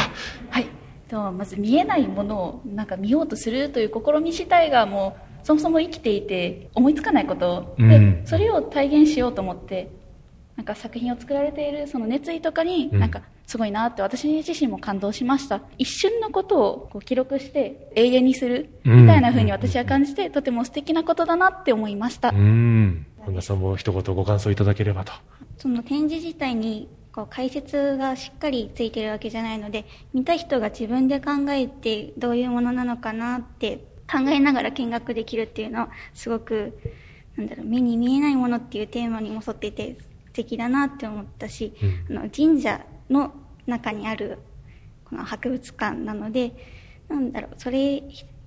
[0.50, 0.66] はい。
[1.08, 7.74] とまず見えないものをなんか見ようとするという試み自体がもうそもそも生きていて思いつかないこと。
[7.78, 8.22] で、うん。
[8.24, 9.90] それを体現しようと思って
[10.56, 13.00] なんか作品を作られているその熱意とかにうん。
[13.00, 15.60] なんかすごいなって私自身も感動しました。
[15.76, 23.06] 一瞬のことをこう記録して永遠にするみたいな風に私は感じてとても素敵なことだなって思いました、うん。
[23.18, 25.12] 本田さんも一言ご感想いただければと。
[25.58, 29.84] その展示自体にこう解説がしっかりついてるわけじゃないので
[30.14, 36.78] 見た人が自分で考えてどういうものなのかなって考えながら見学できるっていうのはすごく
[37.36, 39.96] なんだろう目に見えないものっていうテーマにも沿っていて
[40.26, 41.72] 素敵だなって思ったし、
[42.10, 43.32] あの神社の
[43.66, 44.38] 中にある
[45.04, 46.52] この博物館なので
[47.08, 48.02] なんだろうそれ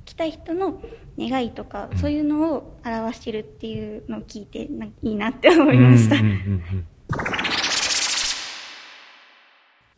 [0.06, 0.82] 来た人の
[1.18, 4.70] 願いとか、そういうのを表してるっていうのを聞いて
[5.02, 6.16] いいなって思いました。
[6.16, 6.88] うんうんうんうん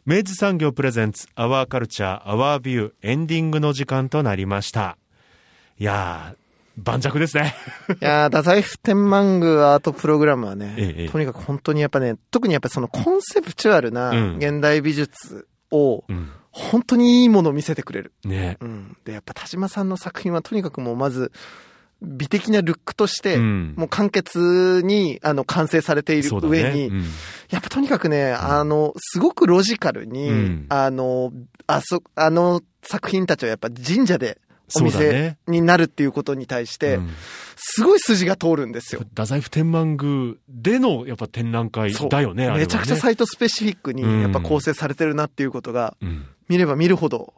[0.05, 4.97] 明治産業プレゼンツアワーカルチャーアワービューエンディングの時間となりました。
[5.79, 6.37] いやー、
[6.77, 7.55] 盤石ですね。
[8.01, 16.31] いやー、太宰府天満宮アートプログラムはね、ええとにかく本当にやっぱね、特にやっぱそのコンセプチュアルなうん現代美術をうん。
[16.51, 18.13] 本当にいいものを見せてくれる。
[18.23, 18.97] ねうん。
[19.05, 21.31] で、やっぱ田島さんの作品はとにかくもうまず、
[22.01, 26.87] 美的なルックとして、うんもう簡潔に、あの、完成されている上に、ね。
[26.87, 27.03] うん
[27.49, 31.31] やっぱとにかくね、あの、すごくロジカルに、うんあの、
[31.67, 34.39] あそ、あの作品たちはやっぱ神社で
[34.75, 37.09] お店ねになるっていうことに対して、うん
[37.59, 39.01] すごい筋が通るんですよ。
[39.01, 42.53] 太宰府天満宮でのやっぱ展覧会だよね、ね。
[42.55, 46.27] めちゃくちゃサイトスペシフィックにやっぱ構成されてるなっていうことが、うん。
[46.47, 47.33] 見れば見るほど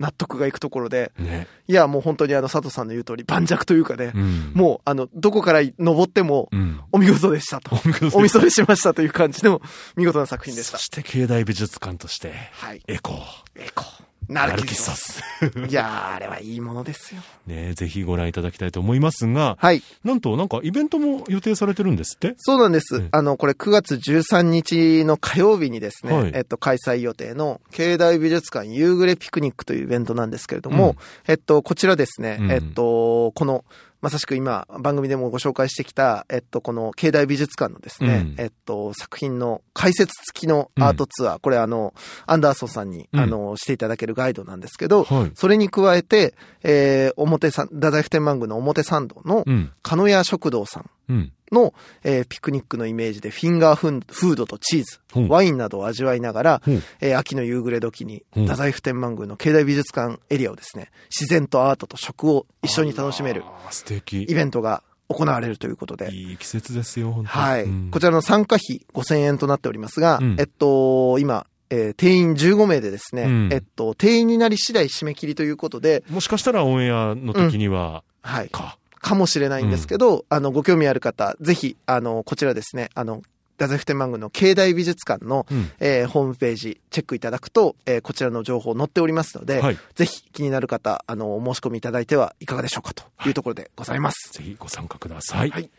[0.00, 1.46] 納得がいくところで、ね。
[1.68, 4.52] いや、もう本当にあの佐藤さんの言う通り、盤石というかね、うん。
[4.54, 6.80] もうあの、どこから登ってもう、ん。
[6.90, 7.76] お見事でしたと。
[7.76, 9.62] お見事ですお見それしましたという感じの
[9.96, 10.84] 見事な作品でしたそ。
[10.84, 12.82] して境内美術館として、はい。
[12.88, 13.18] エコー。
[13.56, 13.84] エコ。
[14.30, 15.20] ナルキソス。
[15.68, 17.20] いやー、あれはいいものですよ。
[17.46, 19.82] ねぜひご覧いただきたいと思いますが、はい。
[20.04, 22.34] なんとなんかイベントも予定されてるんですって？
[22.38, 22.96] そうなんです。
[22.96, 33.64] うんあの、これ9月13日の火曜日にですね、はいえっと、開催予定の、境内美術館夕暮れピクニックというイベントなんですけれども、うんえっと、こちらですね、うんえっと、この、
[34.00, 41.92] まさしく今、番組でもご紹介してきた、えっと、この、境内美術館のですね、うんえっと、作品の解説付きのアートツアー、これあの、
[42.26, 45.30] アンダーソンさんに、うんあの、していただけるガイドなんですけど、はい。
[45.34, 49.72] それに加えて、えー、表参、太宰府天満宮の表参道の、うん。
[49.82, 51.32] 鹿屋食堂さんうん。
[51.52, 58.44] の、えーピクニックのイメージでフィンガーフードとチーズ、ほうワインなどを味わいながら、ほうえー秋の夕暮れ時に、うん。
[58.44, 64.22] 太宰府天満宮の境内美術館エリアをですね、自然とアートと食を一緒に楽しめる素敵。
[64.22, 67.26] イベントが行われるということで、いい季節ですよ、本当に。
[67.26, 67.90] はい、うん。
[67.90, 70.36] こちらの参加費5000円となっておりますが、うん。
[70.38, 73.48] えっと、今、えー定員15名でですね、うん。
[73.52, 78.48] えっと、定員になり次第締め切りということで、もしかしたらオンエアの時には、はい。
[78.50, 78.78] か。
[79.00, 83.22] かもしれないんですけど、あの、ご興味ある方、ぜひ、あの、こちらですね、あの、
[83.58, 85.70] 太宰府天満宮の境内美術館の、うん。
[85.80, 89.78] えーホームページチェックいただくと、えーこちらの情報載っておりますので、はい。
[89.94, 94.32] ぜひ気になる方、あの、お申し込みいただいてはいかがでしょうかというところでございます。
[94.32, 95.50] ぜひご参加ください。
[95.50, 95.70] はい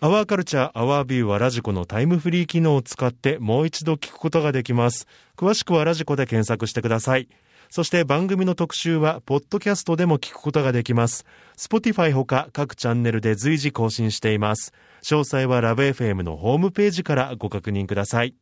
[0.00, 5.06] アワーカルチャーアワービューはラジコのタイムフリー機能を使ってもう一度聞くことができます。
[5.34, 7.26] 詳しくはラジコで検索してください。
[7.74, 11.26] そして番組の特集はポッドキャストでも聞くことができます。
[11.56, 14.72] Spotify ほか各チャンネルで随時更新しています。
[15.02, 18.36] 詳細はラブ f m のホームページからご確認ください。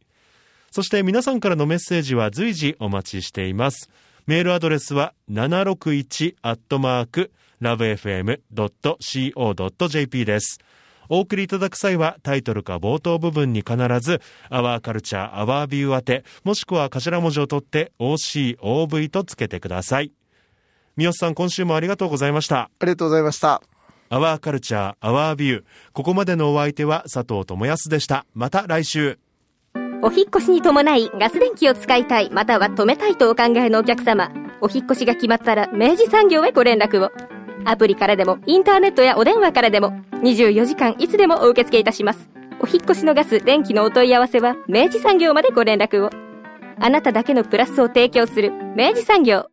[0.71, 3.89] そして皆さんからのメッセージは随時お待ちしています。
[4.27, 8.45] メールアドレスは761アットマーク lovefm.co.jp
[10.27, 10.59] です。
[11.15, 20.11] お送りいただく際はタイトルか冒頭部分に必ず、アワーカルチャー、アワービュー宛て、もしくは頭文字を取って OCOV とつけてください。
[20.97, 22.61] 三好さん、今週もありがとうございました。
[22.61, 23.61] ありがとうございました。
[24.09, 25.65] アワーカルチャー、アワービュー。
[25.93, 28.25] ここまでのお相手は佐藤智康でした。
[28.33, 29.19] また来週。
[30.03, 34.33] お引っ越しに伴いガス電気を使いたいまたは止めたいとお考えのお客様
[34.63, 37.11] お引っ越しが決まったら明治産業へご連絡を
[37.65, 39.93] アプリからでもインターネットやお電話からでも
[40.23, 42.29] 24時間いつでもお受け付けいたします。
[42.61, 46.11] お引越しのガス電気のお問い合わせは明治産業までご連絡を。
[46.79, 49.52] あなただけのプラスを提供する明治産業。